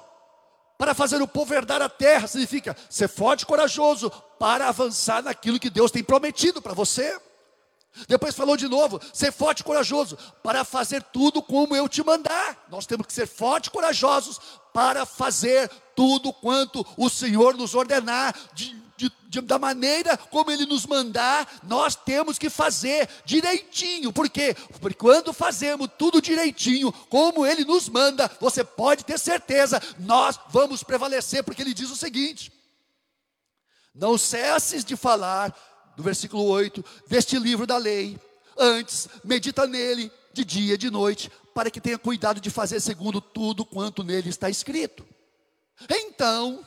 para 0.79 0.95
fazer 0.95 1.21
o 1.21 1.29
povo 1.29 1.53
herdar 1.53 1.83
a 1.83 1.89
terra, 1.89 2.27
significa 2.27 2.77
ser 2.89 3.09
forte 3.09 3.43
e 3.43 3.47
corajoso 3.47 4.11
para 4.39 4.69
avançar 4.69 5.23
naquilo 5.23 5.61
que 5.61 5.71
Deus 5.71 5.91
tem 5.91 6.03
prometido 6.03 6.63
para 6.63 6.73
você. 6.73 7.21
Depois 8.09 8.35
falou 8.35 8.57
de 8.57 8.67
novo: 8.67 9.01
ser 9.13 9.31
forte 9.31 9.61
e 9.61 9.65
corajoso 9.65 10.17
para 10.43 10.65
fazer 10.65 11.03
tudo 11.03 11.43
como 11.43 11.77
eu 11.77 11.89
te 11.89 12.03
mandar. 12.03 12.65
Nós 12.71 12.87
temos 12.87 13.07
que 13.07 13.13
ser 13.13 13.27
fortes 13.27 13.69
e 13.69 13.71
corajosos 13.71 14.41
para 14.73 15.05
fazer 15.05 15.69
tudo 15.95 16.33
quanto 16.33 16.87
o 16.97 17.09
Senhor 17.09 17.57
nos 17.57 17.75
ordenar, 17.75 18.35
de, 18.55 18.75
de, 18.97 19.13
de, 19.29 19.41
da 19.41 19.59
maneira 19.59 20.17
como 20.17 20.51
Ele 20.51 20.67
nos 20.67 20.87
mandar, 20.87 21.47
nós 21.63 21.95
temos 21.95 22.39
que 22.39 22.49
fazer 22.49 23.09
direitinho. 23.25 24.13
Por 24.13 24.29
quê? 24.29 24.57
Porque 24.81 24.97
quando 24.97 25.33
fazemos 25.33 25.89
tudo 25.99 26.23
direitinho, 26.23 26.93
como 27.09 27.45
Ele 27.45 27.65
nos 27.65 27.89
manda, 27.89 28.31
você 28.41 28.65
pode 28.65 29.05
ter 29.05 29.19
certeza, 29.19 29.81
nós 29.99 30.39
vamos 30.51 30.83
prevalecer, 30.83 31.43
porque 31.43 31.63
Ele 31.63 31.75
diz 31.75 31.91
o 31.91 31.97
seguinte: 31.97 32.53
não 33.95 34.17
cesses 34.17 34.85
de 34.85 34.97
falar 34.97 35.55
do 35.97 36.03
versículo 36.03 36.45
8, 36.45 36.85
deste 37.09 37.39
livro 37.39 37.67
da 37.67 37.77
lei. 37.77 38.19
Antes, 38.57 39.09
medita 39.25 39.67
nele 39.67 40.11
de 40.33 40.45
dia 40.45 40.75
e 40.75 40.79
de 40.79 40.91
noite, 40.91 41.31
para 41.55 41.71
que 41.71 41.81
tenha 41.81 41.99
cuidado 41.99 42.41
de 42.41 42.51
fazer 42.51 42.81
segundo 42.81 43.21
tudo 43.21 43.65
quanto 43.65 44.03
nele 44.03 44.29
está 44.29 44.49
escrito. 44.49 45.07
Então, 45.89 46.65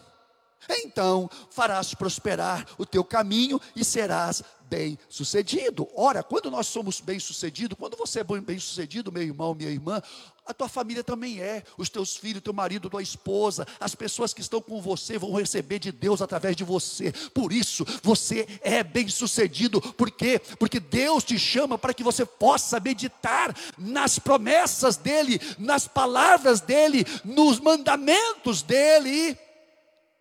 então 0.69 1.30
farás 1.52 1.93
prosperar 1.93 2.65
o 2.78 2.86
teu 2.86 3.04
caminho 3.04 3.60
e 3.76 3.84
serás 3.84 4.43
bem 4.69 4.98
sucedido. 5.10 5.88
Ora, 5.95 6.24
quando 6.24 6.50
nós 6.50 6.67
somos 6.67 7.00
bem 7.00 7.19
sucedidos, 7.19 7.78
quando 7.78 7.95
você 7.95 8.21
é 8.21 8.24
bem 8.24 8.60
sucedido, 8.60 9.12
meu 9.12 9.24
irmão, 9.24 9.54
minha 9.54 9.69
irmã, 9.69 10.02
a 10.46 10.54
tua 10.54 10.70
família 10.70 11.04
também 11.04 11.42
é, 11.42 11.64
os 11.76 11.90
teus 11.90 12.16
filhos, 12.16 12.44
teu 12.44 12.54
marido, 12.54 12.90
tua 12.90 13.02
esposa, 13.02 13.68
as 13.80 13.96
pessoas 13.96 14.32
que 14.32 14.42
estão 14.42 14.62
com 14.62 14.80
você 14.80 15.18
vão 15.18 15.34
receber 15.34 15.80
de 15.80 15.92
Deus 15.92 16.22
através 16.22 16.56
de 16.56 16.64
você. 16.64 17.12
Por 17.34 17.52
isso, 17.52 17.84
você 18.04 18.48
é 18.62 18.84
bem-sucedido, 18.84 19.82
por 19.82 20.12
quê? 20.12 20.40
Porque 20.60 20.80
Deus 20.80 21.24
te 21.24 21.40
chama 21.40 21.80
para 21.80 21.94
que 21.96 22.04
você 22.04 22.26
possa 22.26 22.80
meditar 22.80 23.56
nas 23.76 24.20
promessas 24.20 24.98
dele, 24.98 25.42
nas 25.58 25.88
palavras 25.88 26.62
dele, 26.62 27.06
nos 27.24 27.60
mandamentos 27.60 28.62
dele. 28.62 29.36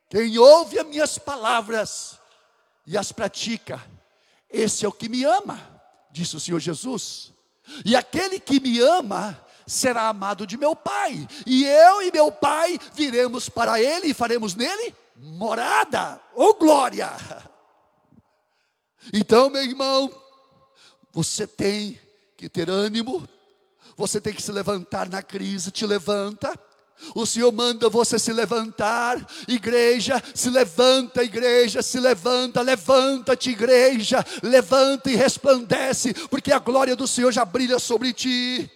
Quem 0.09 0.39
ouve 0.39 0.79
as 0.79 0.87
minhas 0.87 1.19
palavras 1.19 2.19
e 2.87 2.97
as 2.97 3.13
pratica, 3.13 3.85
esse 4.49 4.87
é 4.87 4.89
o 4.89 4.93
que 4.93 5.09
me 5.09 5.25
ama, 5.25 5.61
disse 6.11 6.35
o 6.35 6.41
Senhor 6.41 6.61
Jesus. 6.61 7.33
E 7.85 7.97
aquele 7.97 8.39
que 8.39 8.61
me 8.61 8.79
ama, 8.81 9.44
será 9.67 10.09
amado 10.09 10.47
de 10.47 10.57
meu 10.57 10.75
Pai, 10.75 11.27
e 11.47 11.65
eu 11.65 12.03
e 12.03 12.13
meu 12.13 12.31
Pai 12.31 12.79
viremos 12.95 13.49
para 13.49 13.81
ele 13.81 14.09
e 14.09 14.15
faremos 14.15 14.55
nele 14.55 14.95
morada, 15.17 16.21
ou 16.35 16.51
oh 16.51 16.55
glória. 16.55 17.11
Então, 19.13 19.51
meu 19.51 19.63
irmão, 19.63 20.11
você 21.13 21.47
tem 21.47 22.01
que 22.39 22.49
ter 22.49 22.71
ânimo, 22.71 23.29
você 23.97 24.19
tem 24.19 24.33
que 24.33 24.43
se 24.43 24.51
levantar 24.51 25.11
na 25.11 25.23
crise, 25.23 25.71
te 25.71 25.85
levanta. 25.85 26.59
O 27.15 27.27
Senhor 27.27 27.53
manda 27.53 27.89
você 27.89 28.19
se 28.19 28.33
levantar, 28.33 29.27
igreja, 29.47 30.23
se 30.35 30.49
levanta, 30.49 31.23
igreja, 31.23 31.83
se 31.83 32.01
levanta, 32.01 32.63
levanta-te, 32.63 33.51
igreja, 33.51 34.25
levanta 34.43 35.11
e 35.11 35.17
resplandece, 35.17 36.15
porque 36.31 36.53
a 36.53 36.59
glória 36.59 36.97
do 36.97 37.07
Senhor 37.07 37.33
já 37.33 37.45
brilha 37.45 37.79
sobre 37.79 38.13
ti. 38.13 38.71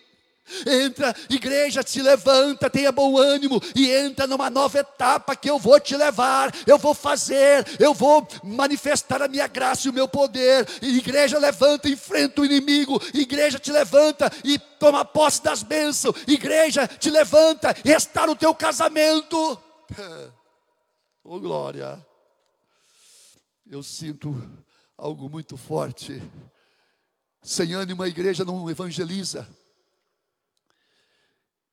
Entra, 0.66 1.14
igreja, 1.28 1.82
se 1.86 2.00
levanta, 2.00 2.70
tenha 2.70 2.92
bom 2.92 3.16
ânimo 3.18 3.60
e 3.74 3.90
entra 3.90 4.26
numa 4.26 4.50
nova 4.50 4.78
etapa 4.78 5.36
que 5.36 5.48
eu 5.48 5.58
vou 5.58 5.78
te 5.80 5.96
levar, 5.96 6.54
eu 6.66 6.78
vou 6.78 6.94
fazer, 6.94 7.66
eu 7.78 7.92
vou 7.92 8.26
manifestar 8.42 9.22
a 9.22 9.28
minha 9.28 9.46
graça 9.46 9.86
e 9.86 9.90
o 9.90 9.94
meu 9.94 10.08
poder. 10.08 10.66
E, 10.80 10.98
igreja, 10.98 11.38
levanta, 11.38 11.88
enfrenta 11.88 12.40
o 12.40 12.44
inimigo. 12.44 13.00
Igreja, 13.14 13.58
te 13.58 13.70
levanta 13.72 14.30
e 14.44 14.58
toma 14.58 15.04
posse 15.04 15.42
das 15.42 15.62
bênçãos. 15.62 16.16
Igreja, 16.26 16.86
te 16.86 17.10
levanta 17.10 17.74
está 17.84 18.26
no 18.26 18.36
teu 18.36 18.54
casamento. 18.54 19.60
Oh 21.30 21.38
glória! 21.38 22.02
Eu 23.66 23.82
sinto 23.82 24.34
algo 24.96 25.28
muito 25.28 25.58
forte. 25.58 26.22
Sem 27.42 27.74
ânimo 27.74 28.02
a 28.02 28.08
igreja 28.08 28.46
não 28.46 28.70
evangeliza. 28.70 29.46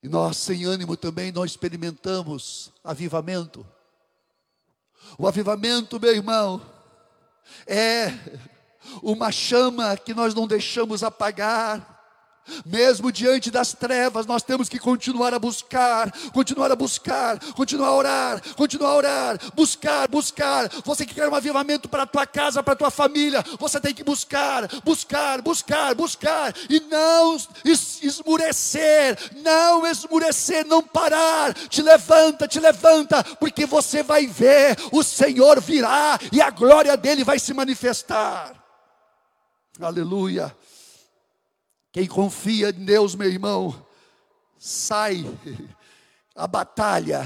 E 0.05 0.07
nós, 0.07 0.37
sem 0.37 0.65
ânimo 0.65 0.95
também, 0.95 1.31
nós 1.31 1.49
experimentamos 1.49 2.71
avivamento. 2.83 3.65
O 5.17 5.27
avivamento, 5.27 5.99
meu 5.99 6.13
irmão, 6.13 6.61
é 7.65 8.13
uma 9.01 9.31
chama 9.31 9.97
que 9.97 10.13
nós 10.13 10.35
não 10.35 10.45
deixamos 10.45 11.01
apagar 11.01 11.94
mesmo 12.65 13.11
diante 13.11 13.49
das 13.49 13.73
trevas, 13.73 14.25
nós 14.25 14.43
temos 14.43 14.69
que 14.69 14.79
continuar 14.79 15.33
a 15.33 15.39
buscar, 15.39 16.11
continuar 16.33 16.71
a 16.71 16.75
buscar, 16.75 17.39
continuar 17.53 17.87
a 17.87 17.95
orar, 17.95 18.41
continuar 18.55 18.89
a 18.89 18.95
orar, 18.95 19.39
buscar, 19.53 20.07
buscar. 20.07 20.69
Você 20.83 21.05
que 21.05 21.13
quer 21.13 21.27
um 21.29 21.35
avivamento 21.35 21.89
para 21.89 22.03
a 22.03 22.07
tua 22.07 22.25
casa, 22.25 22.63
para 22.63 22.73
a 22.73 22.77
tua 22.77 22.91
família, 22.91 23.43
você 23.59 23.79
tem 23.79 23.93
que 23.93 24.03
buscar, 24.03 24.67
buscar, 24.83 25.41
buscar, 25.41 25.95
buscar 25.95 26.53
e 26.69 26.79
não 26.81 27.37
esmurecer, 27.65 29.17
não 29.43 29.85
esmurecer, 29.85 30.65
não 30.65 30.81
parar. 30.81 31.53
Te 31.53 31.81
levanta, 31.81 32.47
te 32.47 32.59
levanta, 32.59 33.23
porque 33.39 33.65
você 33.65 34.03
vai 34.03 34.27
ver, 34.27 34.77
o 34.91 35.03
Senhor 35.03 35.59
virá 35.61 36.19
e 36.31 36.41
a 36.41 36.49
glória 36.49 36.95
dele 36.95 37.23
vai 37.23 37.39
se 37.39 37.53
manifestar. 37.53 38.53
Aleluia. 39.79 40.55
Quem 41.95 42.07
confia 42.07 42.71
em 42.71 42.83
Deus, 42.83 43.15
meu 43.15 43.29
irmão, 43.29 43.73
sai 44.59 45.25
a 46.35 46.45
batalha 46.45 47.25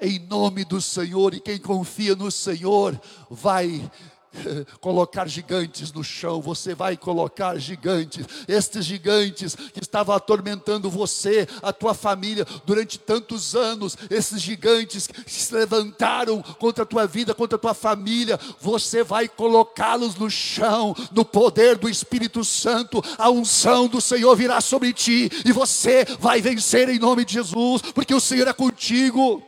em 0.00 0.18
nome 0.18 0.64
do 0.64 0.80
Senhor, 0.80 1.34
e 1.34 1.40
quem 1.40 1.58
confia 1.58 2.16
no 2.16 2.30
Senhor 2.30 2.98
vai 3.28 3.86
colocar 4.80 5.26
gigantes 5.28 5.92
no 5.92 6.04
chão, 6.04 6.40
você 6.40 6.74
vai 6.74 6.96
colocar 6.96 7.58
gigantes, 7.58 8.26
estes 8.46 8.84
gigantes 8.84 9.54
que 9.54 9.80
estavam 9.80 10.14
atormentando 10.14 10.90
você, 10.90 11.46
a 11.62 11.72
tua 11.72 11.94
família 11.94 12.46
durante 12.64 12.98
tantos 12.98 13.54
anos, 13.54 13.96
esses 14.10 14.40
gigantes 14.40 15.06
que 15.06 15.32
se 15.32 15.54
levantaram 15.54 16.42
contra 16.42 16.84
a 16.84 16.86
tua 16.86 17.06
vida, 17.06 17.34
contra 17.34 17.56
a 17.56 17.60
tua 17.60 17.74
família, 17.74 18.38
você 18.60 19.02
vai 19.02 19.28
colocá-los 19.28 20.16
no 20.16 20.30
chão, 20.30 20.94
no 21.12 21.24
poder 21.24 21.76
do 21.76 21.88
Espírito 21.88 22.44
Santo, 22.44 23.02
a 23.16 23.30
unção 23.30 23.88
do 23.88 24.00
Senhor 24.00 24.34
virá 24.36 24.60
sobre 24.60 24.92
ti 24.92 25.30
e 25.44 25.52
você 25.52 26.04
vai 26.18 26.40
vencer 26.40 26.88
em 26.88 26.98
nome 26.98 27.24
de 27.24 27.34
Jesus, 27.34 27.82
porque 27.94 28.14
o 28.14 28.20
Senhor 28.20 28.48
é 28.48 28.52
contigo. 28.52 29.47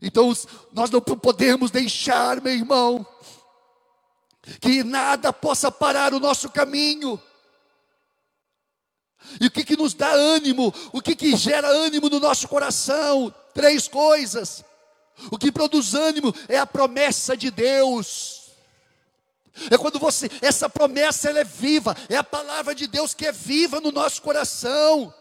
Então, 0.00 0.32
nós 0.72 0.90
não 0.90 1.00
podemos 1.00 1.70
deixar, 1.70 2.40
meu 2.40 2.52
irmão, 2.52 3.06
que 4.60 4.82
nada 4.84 5.32
possa 5.32 5.70
parar 5.70 6.14
o 6.14 6.20
nosso 6.20 6.48
caminho. 6.50 7.20
E 9.40 9.46
o 9.46 9.50
que, 9.50 9.64
que 9.64 9.76
nos 9.76 9.94
dá 9.94 10.10
ânimo? 10.10 10.72
O 10.92 11.02
que, 11.02 11.14
que 11.14 11.36
gera 11.36 11.68
ânimo 11.68 12.08
no 12.08 12.20
nosso 12.20 12.48
coração? 12.48 13.34
Três 13.52 13.88
coisas. 13.88 14.64
O 15.30 15.38
que 15.38 15.50
produz 15.50 15.94
ânimo 15.94 16.32
é 16.48 16.58
a 16.58 16.66
promessa 16.66 17.36
de 17.36 17.50
Deus. 17.50 18.52
É 19.70 19.76
quando 19.76 19.98
você, 19.98 20.30
essa 20.40 20.70
promessa 20.70 21.28
ela 21.28 21.40
é 21.40 21.44
viva, 21.44 21.96
é 22.08 22.16
a 22.16 22.22
palavra 22.22 22.74
de 22.74 22.86
Deus 22.86 23.12
que 23.12 23.26
é 23.26 23.32
viva 23.32 23.80
no 23.80 23.90
nosso 23.90 24.22
coração. 24.22 25.12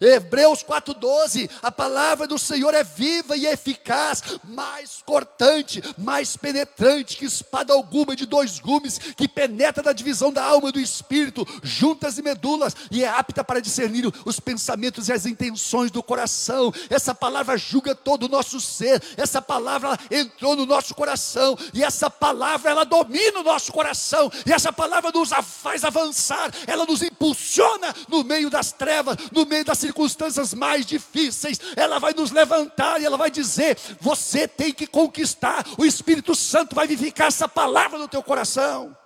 Hebreus 0.00 0.62
4,12: 0.62 1.50
a 1.62 1.70
palavra 1.70 2.26
do 2.26 2.38
Senhor 2.38 2.74
é 2.74 2.84
viva 2.84 3.36
e 3.36 3.46
eficaz, 3.46 4.22
mais 4.44 5.02
cortante, 5.04 5.82
mais 5.98 6.36
penetrante 6.36 7.16
que 7.16 7.24
espada 7.24 7.72
alguma 7.72 8.16
de 8.16 8.26
dois 8.26 8.58
gumes, 8.58 8.98
que 9.16 9.28
penetra 9.28 9.82
na 9.82 9.92
divisão 9.92 10.32
da 10.32 10.44
alma 10.44 10.68
e 10.68 10.72
do 10.72 10.80
espírito, 10.80 11.46
juntas 11.62 12.18
e 12.18 12.22
medulas, 12.22 12.74
e 12.90 13.04
é 13.04 13.08
apta 13.08 13.44
para 13.44 13.60
discernir 13.60 14.12
os 14.24 14.40
pensamentos 14.40 15.08
e 15.08 15.12
as 15.12 15.26
intenções 15.26 15.90
do 15.90 16.02
coração. 16.02 16.72
Essa 16.90 17.14
palavra 17.14 17.56
julga 17.56 17.94
todo 17.94 18.24
o 18.24 18.28
nosso 18.28 18.60
ser, 18.60 19.02
essa 19.16 19.40
palavra 19.40 19.98
entrou 20.10 20.56
no 20.56 20.66
nosso 20.66 20.94
coração, 20.94 21.56
e 21.72 21.82
essa 21.82 22.10
palavra 22.10 22.70
ela 22.70 22.84
domina 22.84 23.40
o 23.40 23.44
nosso 23.44 23.72
coração, 23.72 24.30
e 24.46 24.52
essa 24.52 24.72
palavra 24.72 25.10
nos 25.12 25.30
faz 25.42 25.84
avançar, 25.84 26.50
ela 26.66 26.84
nos 26.84 27.02
impulsiona 27.02 27.94
no 28.08 28.24
meio 28.24 28.50
das 28.50 28.72
trevas, 28.72 29.16
no 29.32 29.46
meio 29.46 29.64
das 29.64 29.71
das 29.72 29.78
circunstâncias 29.78 30.52
mais 30.52 30.84
difíceis, 30.84 31.58
ela 31.74 31.98
vai 31.98 32.12
nos 32.12 32.30
levantar 32.30 33.00
e 33.00 33.06
ela 33.06 33.16
vai 33.16 33.30
dizer: 33.30 33.78
você 33.98 34.46
tem 34.46 34.72
que 34.72 34.86
conquistar, 34.86 35.64
o 35.78 35.84
Espírito 35.84 36.34
Santo 36.34 36.74
vai 36.74 36.86
vivificar 36.86 37.28
essa 37.28 37.48
palavra 37.48 37.98
no 37.98 38.06
teu 38.06 38.22
coração. 38.22 38.96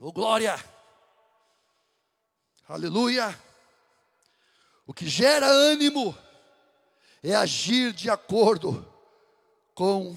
Oh 0.00 0.12
glória! 0.12 0.56
Aleluia! 2.68 3.36
O 4.86 4.94
que 4.94 5.08
gera 5.08 5.46
ânimo 5.46 6.16
é 7.22 7.34
agir 7.34 7.92
de 7.92 8.08
acordo 8.08 8.86
com 9.74 10.16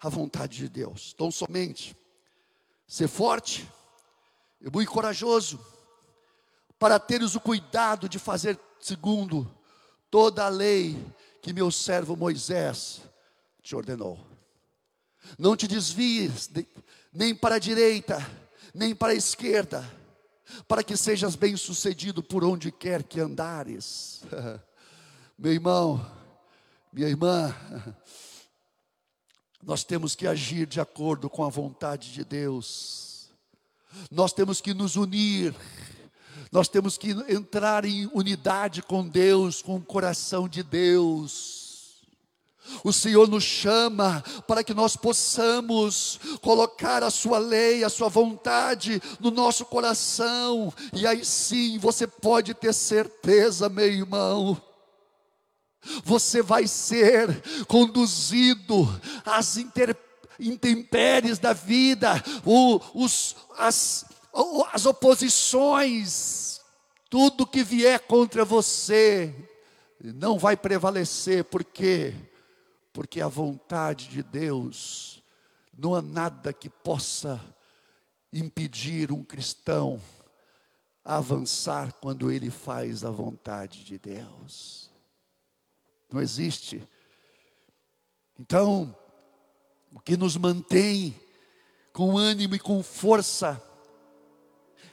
a 0.00 0.08
vontade 0.08 0.56
de 0.56 0.68
Deus. 0.68 1.12
Então 1.14 1.30
somente 1.30 1.96
ser 2.86 3.06
forte 3.06 3.68
e 4.60 4.68
muito 4.68 4.90
corajoso, 4.90 5.64
para 6.80 6.98
teres 6.98 7.34
o 7.34 7.40
cuidado 7.40 8.08
de 8.08 8.18
fazer 8.18 8.58
segundo 8.80 9.48
toda 10.10 10.46
a 10.46 10.48
lei 10.48 10.98
que 11.42 11.52
meu 11.52 11.70
servo 11.70 12.16
Moisés 12.16 13.02
te 13.62 13.76
ordenou. 13.76 14.18
Não 15.38 15.54
te 15.54 15.68
desvies 15.68 16.46
de, 16.46 16.66
nem 17.12 17.34
para 17.34 17.56
a 17.56 17.58
direita, 17.58 18.18
nem 18.74 18.94
para 18.94 19.12
a 19.12 19.14
esquerda, 19.14 19.84
para 20.66 20.82
que 20.82 20.96
sejas 20.96 21.36
bem-sucedido 21.36 22.22
por 22.22 22.42
onde 22.42 22.72
quer 22.72 23.02
que 23.02 23.20
andares. 23.20 24.22
Meu 25.38 25.52
irmão, 25.52 26.04
minha 26.92 27.08
irmã, 27.08 27.54
nós 29.62 29.84
temos 29.84 30.14
que 30.14 30.26
agir 30.26 30.66
de 30.66 30.80
acordo 30.80 31.30
com 31.30 31.42
a 31.44 31.48
vontade 31.48 32.12
de 32.12 32.24
Deus. 32.24 33.30
Nós 34.10 34.34
temos 34.34 34.60
que 34.60 34.74
nos 34.74 34.96
unir. 34.96 35.54
Nós 36.50 36.68
temos 36.68 36.98
que 36.98 37.10
entrar 37.28 37.84
em 37.84 38.10
unidade 38.12 38.82
com 38.82 39.06
Deus, 39.06 39.62
com 39.62 39.76
o 39.76 39.80
coração 39.80 40.48
de 40.48 40.62
Deus. 40.62 41.60
O 42.84 42.92
Senhor 42.92 43.28
nos 43.28 43.44
chama 43.44 44.22
para 44.46 44.62
que 44.64 44.74
nós 44.74 44.96
possamos 44.96 46.18
colocar 46.40 47.02
a 47.02 47.10
Sua 47.10 47.38
lei, 47.38 47.84
a 47.84 47.88
Sua 47.88 48.08
vontade 48.08 49.00
no 49.18 49.30
nosso 49.30 49.64
coração, 49.64 50.72
e 50.92 51.06
aí 51.06 51.24
sim 51.24 51.78
você 51.78 52.06
pode 52.06 52.54
ter 52.54 52.72
certeza, 52.72 53.68
meu 53.68 53.86
irmão, 53.86 54.60
você 56.04 56.42
vai 56.42 56.66
ser 56.66 57.42
conduzido 57.66 58.88
às 59.24 59.56
intempéries 60.38 61.38
da 61.38 61.52
vida, 61.52 62.22
os, 62.94 63.36
as, 63.58 64.04
as 64.72 64.86
oposições, 64.86 66.60
tudo 67.08 67.46
que 67.46 67.62
vier 67.62 68.00
contra 68.00 68.44
você, 68.44 69.34
não 70.00 70.38
vai 70.38 70.56
prevalecer, 70.56 71.44
porque 71.44 72.14
porque 72.92 73.20
a 73.20 73.28
vontade 73.28 74.08
de 74.08 74.22
Deus 74.22 75.22
não 75.76 75.94
há 75.94 76.02
nada 76.02 76.52
que 76.52 76.68
possa 76.68 77.40
impedir 78.32 79.12
um 79.12 79.22
cristão 79.22 80.00
avançar 81.04 81.92
quando 81.94 82.30
ele 82.30 82.50
faz 82.50 83.04
a 83.04 83.10
vontade 83.10 83.84
de 83.84 83.98
Deus. 83.98 84.90
Não 86.12 86.20
existe. 86.20 86.86
Então, 88.38 88.94
o 89.94 90.00
que 90.00 90.16
nos 90.16 90.36
mantém 90.36 91.18
com 91.92 92.18
ânimo 92.18 92.54
e 92.54 92.58
com 92.58 92.82
força 92.82 93.62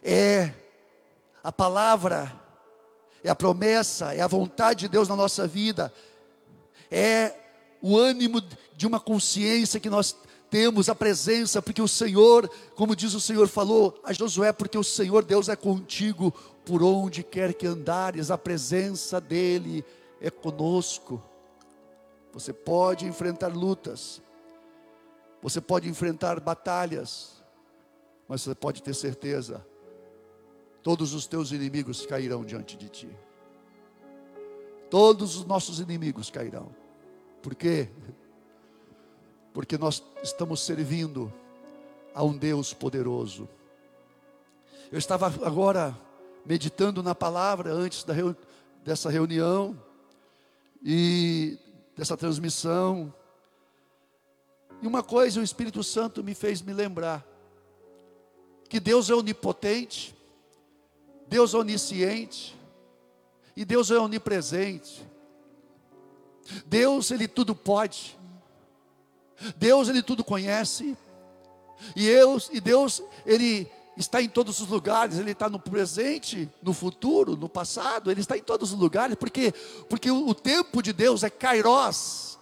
é 0.04 0.52
a 1.44 1.52
palavra, 1.52 2.34
é 3.24 3.30
a 3.30 3.36
promessa, 3.36 4.14
é 4.14 4.22
a 4.22 4.28
vontade 4.28 4.82
de 4.82 4.88
Deus 4.88 5.08
na 5.08 5.16
nossa 5.16 5.48
vida, 5.48 5.94
é 6.90 7.34
o 7.82 7.98
ânimo 7.98 8.42
de 8.76 8.88
uma 8.88 9.00
consciência 9.00 9.80
que 9.80 9.90
nós 9.90 10.16
temos, 10.50 10.90
a 10.90 10.96
presença, 10.96 11.62
porque 11.62 11.82
o 11.82 11.88
Senhor, 11.88 12.50
como 12.76 12.96
diz 12.96 13.14
o 13.14 13.20
Senhor, 13.20 13.48
falou 13.48 14.00
a 14.04 14.14
Josué, 14.14 14.52
porque 14.54 14.78
o 14.78 14.84
Senhor 14.84 15.24
Deus 15.24 15.50
é 15.50 15.56
contigo 15.56 16.32
por 16.66 16.82
onde 16.84 17.24
quer 17.24 17.54
que 17.54 17.68
andares, 17.68 18.32
a 18.32 18.38
presença 18.38 19.20
dEle 19.20 19.86
é 20.22 20.30
conosco. 20.30 21.22
Você 22.34 22.54
pode 22.54 23.06
enfrentar 23.06 23.48
lutas, 23.48 24.22
você 25.42 25.60
pode 25.60 25.90
enfrentar 25.90 26.40
batalhas, 26.40 27.44
mas 28.28 28.42
você 28.42 28.56
pode 28.56 28.82
ter 28.84 28.94
certeza, 28.94 29.66
todos 30.88 31.14
os 31.14 31.28
teus 31.28 31.52
inimigos 31.52 32.06
cairão 32.06 32.46
diante 32.46 32.78
de 32.78 32.88
ti. 32.88 33.10
Todos 34.90 35.36
os 35.36 35.44
nossos 35.44 35.82
inimigos 35.82 36.30
cairão. 36.30 36.74
Por 37.42 37.54
quê? 37.56 37.90
Porque 39.54 39.78
nós 39.78 40.02
estamos 40.24 40.62
servindo 40.62 41.30
a 42.16 42.24
um 42.24 42.38
Deus 42.38 42.74
poderoso. 42.74 43.50
Eu 44.90 44.98
estava 44.98 45.28
agora 45.46 45.94
meditando 46.46 47.04
na 47.04 47.14
palavra 47.14 47.74
antes 47.74 48.06
reu 48.06 48.34
dessa 48.82 49.10
reunião 49.10 49.78
e 50.82 51.60
dessa 51.98 52.16
transmissão. 52.16 53.14
E 54.82 54.88
uma 54.88 55.04
coisa 55.04 55.42
o 55.42 55.44
Espírito 55.44 55.84
Santo 55.84 56.24
me 56.24 56.34
fez 56.34 56.62
me 56.62 56.72
lembrar: 56.72 57.28
que 58.70 58.80
Deus 58.80 59.10
é 59.10 59.16
onipotente, 59.16 60.17
Deus 61.28 61.54
é 61.54 61.58
onisciente 61.58 62.58
e 63.56 63.66
Deus 63.66 63.92
é 63.92 63.98
onipresente. 63.98 65.06
Deus, 66.66 67.12
Ele 67.12 67.28
tudo 67.28 67.56
pode. 67.56 68.18
Deus, 69.58 69.90
Ele 69.90 70.02
tudo 70.02 70.24
conhece. 70.24 70.96
E 71.96 72.06
Deus, 72.06 72.50
e 72.52 72.62
Deus, 72.62 73.04
Ele 73.26 73.70
está 73.96 74.22
em 74.22 74.30
todos 74.30 74.60
os 74.60 74.68
lugares, 74.68 75.18
Ele 75.18 75.32
está 75.32 75.50
no 75.50 75.60
presente, 75.60 76.50
no 76.62 76.74
futuro, 76.74 77.36
no 77.36 77.50
passado, 77.50 78.10
Ele 78.10 78.22
está 78.22 78.38
em 78.38 78.42
todos 78.42 78.72
os 78.72 78.80
lugares, 78.80 79.16
porque, 79.16 79.54
porque 79.90 80.10
o, 80.10 80.30
o 80.30 80.36
tempo 80.36 80.82
de 80.82 80.94
Deus 80.94 81.24
é 81.24 81.30
Kairos. 81.30 82.38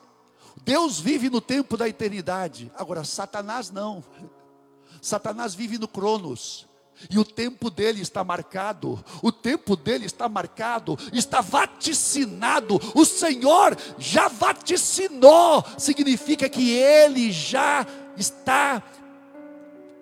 Deus 0.64 1.00
vive 1.00 1.30
no 1.30 1.42
tempo 1.42 1.78
da 1.78 1.88
eternidade. 1.88 2.72
Agora, 2.76 3.04
Satanás 3.04 3.70
não. 3.70 4.04
Satanás 5.02 5.54
vive 5.54 5.78
no 5.78 5.88
Cronos. 5.88 6.68
E 7.10 7.20
o 7.20 7.26
tempo 7.26 7.70
dele 7.70 8.02
está 8.02 8.24
marcado, 8.24 9.04
o 9.22 9.32
tempo 9.32 9.76
dele 9.76 10.06
está 10.06 10.30
marcado, 10.30 10.98
está 11.12 11.41
vaticinado. 11.41 12.80
O 12.93 13.06
Senhor 13.06 13.78
já 13.98 14.28
vaticinou, 14.28 15.64
significa 15.78 16.48
que 16.48 16.72
ele 16.72 17.32
já 17.32 17.86
está 18.18 18.82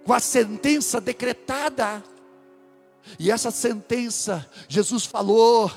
com 0.06 0.14
a 0.14 0.20
sentença 0.20 1.02
decretada. 1.02 2.04
E 3.20 3.32
essa 3.32 3.52
sentença, 3.52 4.48
Jesus 4.68 5.06
falou, 5.06 5.72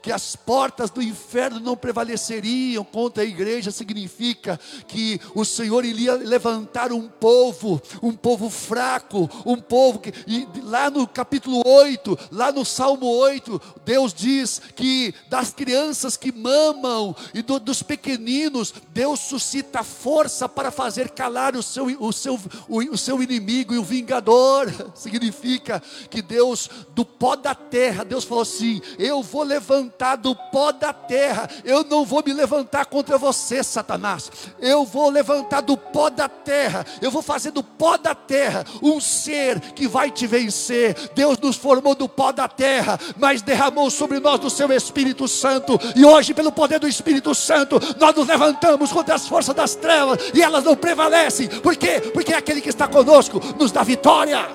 que 0.00 0.12
as 0.12 0.36
portas 0.36 0.90
do 0.90 1.02
inferno 1.02 1.60
não 1.60 1.76
prevaleceriam 1.76 2.84
contra 2.84 3.22
a 3.22 3.26
igreja, 3.26 3.70
significa 3.70 4.58
que 4.86 5.20
o 5.34 5.44
Senhor 5.44 5.84
iria 5.84 6.14
levantar 6.14 6.92
um 6.92 7.08
povo, 7.08 7.80
um 8.02 8.12
povo 8.12 8.48
fraco, 8.50 9.28
um 9.44 9.56
povo 9.56 9.98
que, 9.98 10.12
e 10.26 10.46
lá 10.62 10.90
no 10.90 11.06
capítulo 11.06 11.62
8, 11.66 12.18
lá 12.30 12.52
no 12.52 12.64
Salmo 12.64 13.06
8, 13.06 13.60
Deus 13.84 14.14
diz 14.14 14.60
que 14.76 15.14
das 15.28 15.52
crianças 15.52 16.16
que 16.16 16.32
mamam 16.32 17.14
e 17.34 17.42
do, 17.42 17.58
dos 17.58 17.82
pequeninos, 17.82 18.72
Deus 18.92 19.20
suscita 19.20 19.82
força 19.82 20.48
para 20.48 20.70
fazer 20.70 21.10
calar 21.10 21.56
o 21.56 21.62
seu, 21.62 21.86
o, 22.00 22.12
seu, 22.12 22.38
o, 22.68 22.78
o 22.78 22.98
seu 22.98 23.22
inimigo 23.22 23.74
e 23.74 23.78
o 23.78 23.84
vingador, 23.84 24.72
significa 24.94 25.82
que 26.10 26.22
Deus, 26.22 26.68
do 26.94 27.04
pó 27.04 27.36
da 27.36 27.54
terra, 27.54 28.04
Deus 28.04 28.24
falou 28.24 28.42
assim: 28.42 28.80
Eu 28.98 29.22
vou 29.22 29.42
levantar 29.42 29.71
levantar 29.72 30.16
do 30.16 30.34
pó 30.34 30.70
da 30.70 30.92
terra. 30.92 31.48
Eu 31.64 31.84
não 31.84 32.04
vou 32.04 32.22
me 32.24 32.32
levantar 32.32 32.84
contra 32.86 33.16
você, 33.16 33.62
Satanás. 33.62 34.30
Eu 34.60 34.84
vou 34.84 35.08
levantar 35.08 35.62
do 35.62 35.76
pó 35.76 36.10
da 36.10 36.28
terra. 36.28 36.84
Eu 37.00 37.10
vou 37.10 37.22
fazer 37.22 37.50
do 37.50 37.62
pó 37.62 37.96
da 37.96 38.14
terra 38.14 38.64
um 38.82 39.00
ser 39.00 39.60
que 39.60 39.88
vai 39.88 40.10
te 40.10 40.26
vencer. 40.26 40.94
Deus 41.14 41.38
nos 41.38 41.56
formou 41.56 41.94
do 41.94 42.08
pó 42.08 42.32
da 42.32 42.46
terra, 42.46 42.98
mas 43.16 43.42
derramou 43.42 43.90
sobre 43.90 44.20
nós 44.20 44.38
do 44.38 44.50
seu 44.50 44.70
Espírito 44.72 45.26
Santo. 45.26 45.78
E 45.96 46.04
hoje, 46.04 46.34
pelo 46.34 46.52
poder 46.52 46.78
do 46.78 46.88
Espírito 46.88 47.34
Santo, 47.34 47.80
nós 47.98 48.14
nos 48.14 48.26
levantamos 48.26 48.92
contra 48.92 49.14
as 49.14 49.26
forças 49.26 49.54
das 49.54 49.74
trevas 49.74 50.18
e 50.34 50.42
elas 50.42 50.64
não 50.64 50.76
prevalecem. 50.76 51.48
Por 51.48 51.76
quê? 51.76 52.00
Porque 52.12 52.34
aquele 52.34 52.60
que 52.60 52.68
está 52.68 52.86
conosco 52.86 53.40
nos 53.58 53.72
dá 53.72 53.82
vitória. 53.82 54.48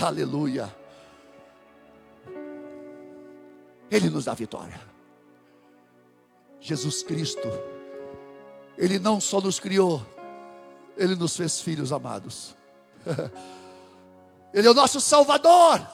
Aleluia. 0.00 0.83
Ele 3.94 4.10
nos 4.10 4.24
dá 4.24 4.34
vitória. 4.34 4.80
Jesus 6.60 7.04
Cristo, 7.04 7.48
Ele 8.76 8.98
não 8.98 9.20
só 9.20 9.40
nos 9.40 9.60
criou, 9.60 10.04
Ele 10.96 11.14
nos 11.14 11.36
fez 11.36 11.60
filhos 11.60 11.92
amados. 11.92 12.56
Ele 14.52 14.66
é 14.66 14.70
o 14.70 14.74
nosso 14.74 15.00
Salvador, 15.00 15.86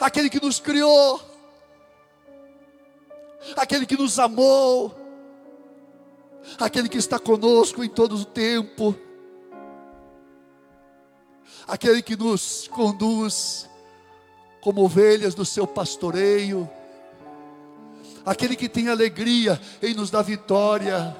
aquele 0.00 0.30
que 0.30 0.42
nos 0.42 0.58
criou, 0.58 1.20
aquele 3.54 3.84
que 3.84 3.96
nos 3.96 4.18
amou, 4.18 4.94
aquele 6.58 6.88
que 6.88 6.98
está 6.98 7.18
conosco 7.18 7.84
em 7.84 7.90
todo 7.90 8.16
o 8.16 8.24
tempo, 8.24 8.94
aquele 11.66 12.00
que 12.00 12.16
nos 12.16 12.68
conduz 12.68 13.68
como 14.64 14.82
ovelhas 14.82 15.34
do 15.34 15.44
seu 15.44 15.66
pastoreio, 15.66 16.66
aquele 18.24 18.56
que 18.56 18.66
tem 18.66 18.88
alegria 18.88 19.60
em 19.82 19.92
nos 19.92 20.10
dar 20.10 20.22
vitória, 20.22 21.14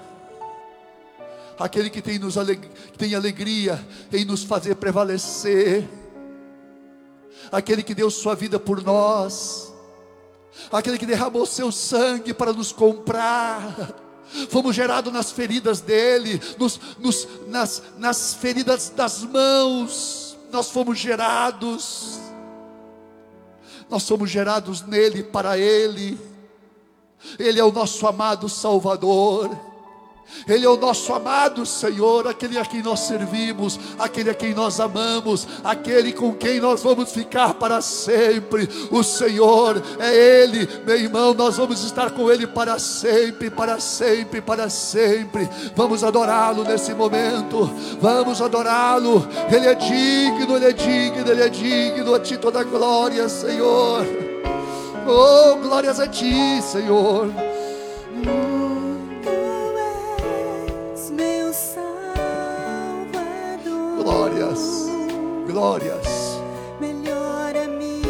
aquele 1.59 1.91
que 1.91 2.01
tem, 2.01 2.19
nos 2.19 2.39
aleg 2.39 2.59
tem 2.97 3.15
alegria 3.15 3.87
em 4.11 4.25
nos 4.25 4.43
fazer 4.45 4.77
prevalecer, 4.77 5.87
aquele 7.53 7.83
que 7.83 7.95
deu 7.95 8.11
sua 8.11 8.35
vida 8.35 8.59
por 8.59 8.83
nós, 8.83 9.71
aquele 10.73 10.97
que 10.97 11.05
derramou 11.05 11.45
seu 11.45 11.71
sangue 11.71 12.33
para 12.33 12.51
nos 12.51 12.73
comprar. 12.73 13.93
Fomos 14.49 14.75
gerados 14.75 15.13
nas 15.13 15.31
feridas 15.31 15.83
dele, 15.83 16.41
nos, 16.59 16.81
nos, 16.99 17.29
nas, 17.47 17.83
nas 17.99 18.33
feridas 18.33 18.89
das 18.89 19.23
mãos, 19.23 20.35
nós 20.51 20.71
fomos 20.71 20.99
gerados, 20.99 22.24
nós 23.95 24.03
somos 24.03 24.29
gerados 24.29 24.83
nele, 24.83 25.23
para 25.23 25.57
ele, 25.57 26.19
ele 27.39 27.61
é 27.61 27.65
o 27.65 27.71
nosso 27.71 28.05
amado 28.09 28.49
Salvador. 28.49 29.57
Ele 30.49 30.65
é 30.65 30.69
o 30.69 30.77
nosso 30.77 31.13
amado 31.13 31.65
Senhor, 31.65 32.27
aquele 32.27 32.59
a 32.59 32.65
quem 32.65 32.83
nós 32.83 33.01
servimos, 33.01 33.79
aquele 33.99 34.31
a 34.31 34.35
quem 34.35 34.55
nós 34.55 34.81
amamos, 34.81 35.47
aquele 35.63 36.13
com 36.13 36.33
quem 36.33 36.61
nós 36.61 36.83
vamos 36.83 37.13
ficar 37.13 37.55
para 37.55 37.81
sempre. 37.81 38.69
O 38.91 39.03
Senhor 39.03 39.83
é 39.99 40.15
Ele, 40.15 40.69
meu 40.87 40.97
irmão, 40.97 41.35
nós 41.35 41.57
vamos 41.57 41.85
estar 41.85 42.11
com 42.11 42.31
Ele 42.31 42.47
para 42.47 42.79
sempre, 42.79 43.51
para 43.51 43.81
sempre, 43.81 44.41
para 44.41 44.69
sempre. 44.69 45.49
Vamos 45.75 46.05
adorá-lo 46.05 46.65
nesse 46.65 46.95
momento, 46.95 47.71
vamos 48.01 48.41
adorá-lo. 48.41 49.27
Ele 49.51 49.67
é 49.67 49.75
digno, 49.75 50.57
Ele 50.57 50.67
é 50.67 50.73
digno, 50.73 51.31
Ele 51.31 51.43
é 51.43 51.49
digno. 51.49 52.15
A 52.15 52.21
Ti 52.21 52.37
toda 52.37 52.61
a 52.61 52.65
glória, 52.65 53.29
Senhor. 53.29 54.05
Oh, 55.07 55.57
glórias 55.57 56.01
a 56.01 56.07
Ti, 56.07 56.63
Senhor. 56.63 57.31
Glórias, 64.35 64.89
glórias. 65.47 66.41
Melhor 66.81 67.57
amigo 67.57 68.09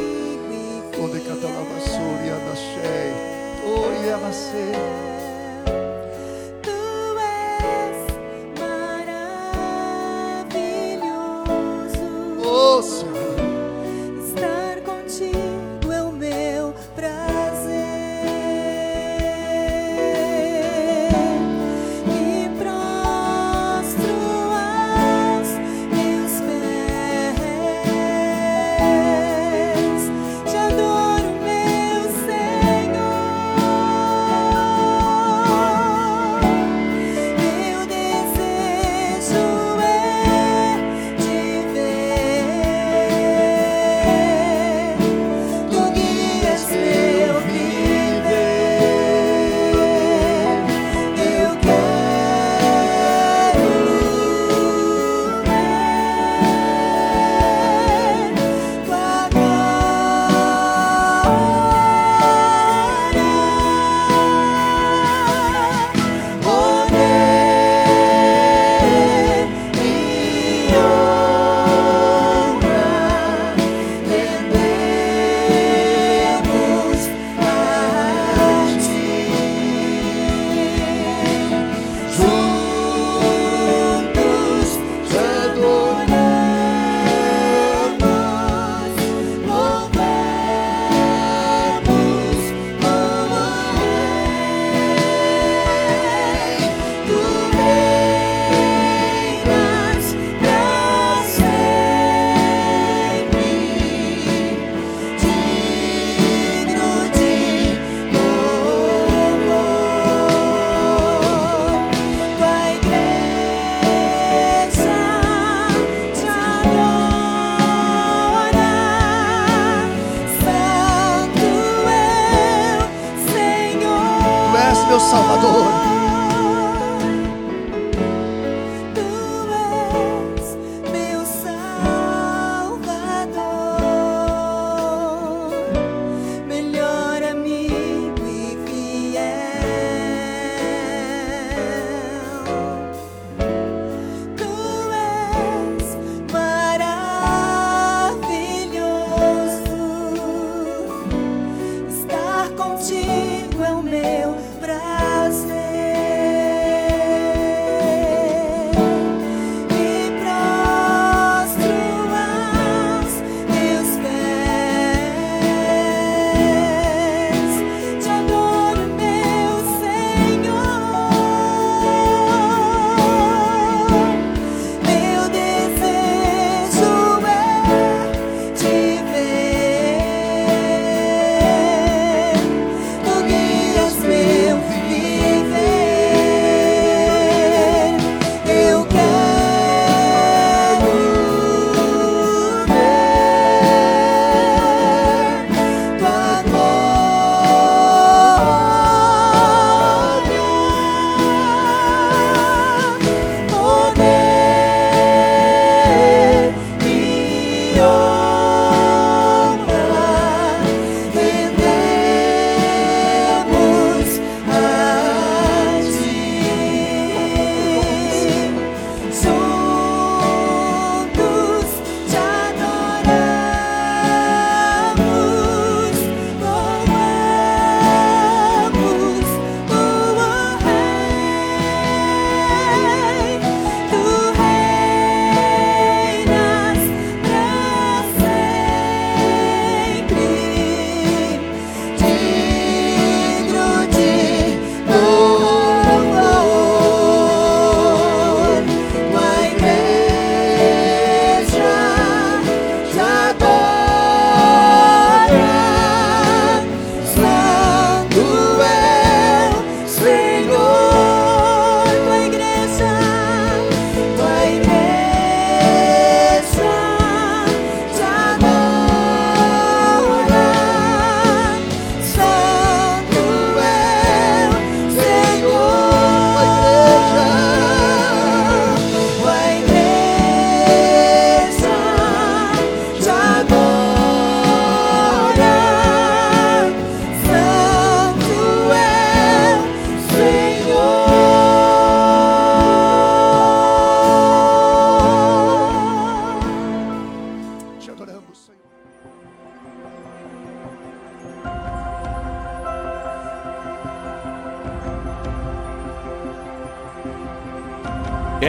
e 0.51 1.01
Onde 1.01 1.21
catalaba 1.21 1.81
Surya 1.81 2.37
Nashei, 2.49 3.13
Oi 3.67 4.11
Amacei. 4.11 5.14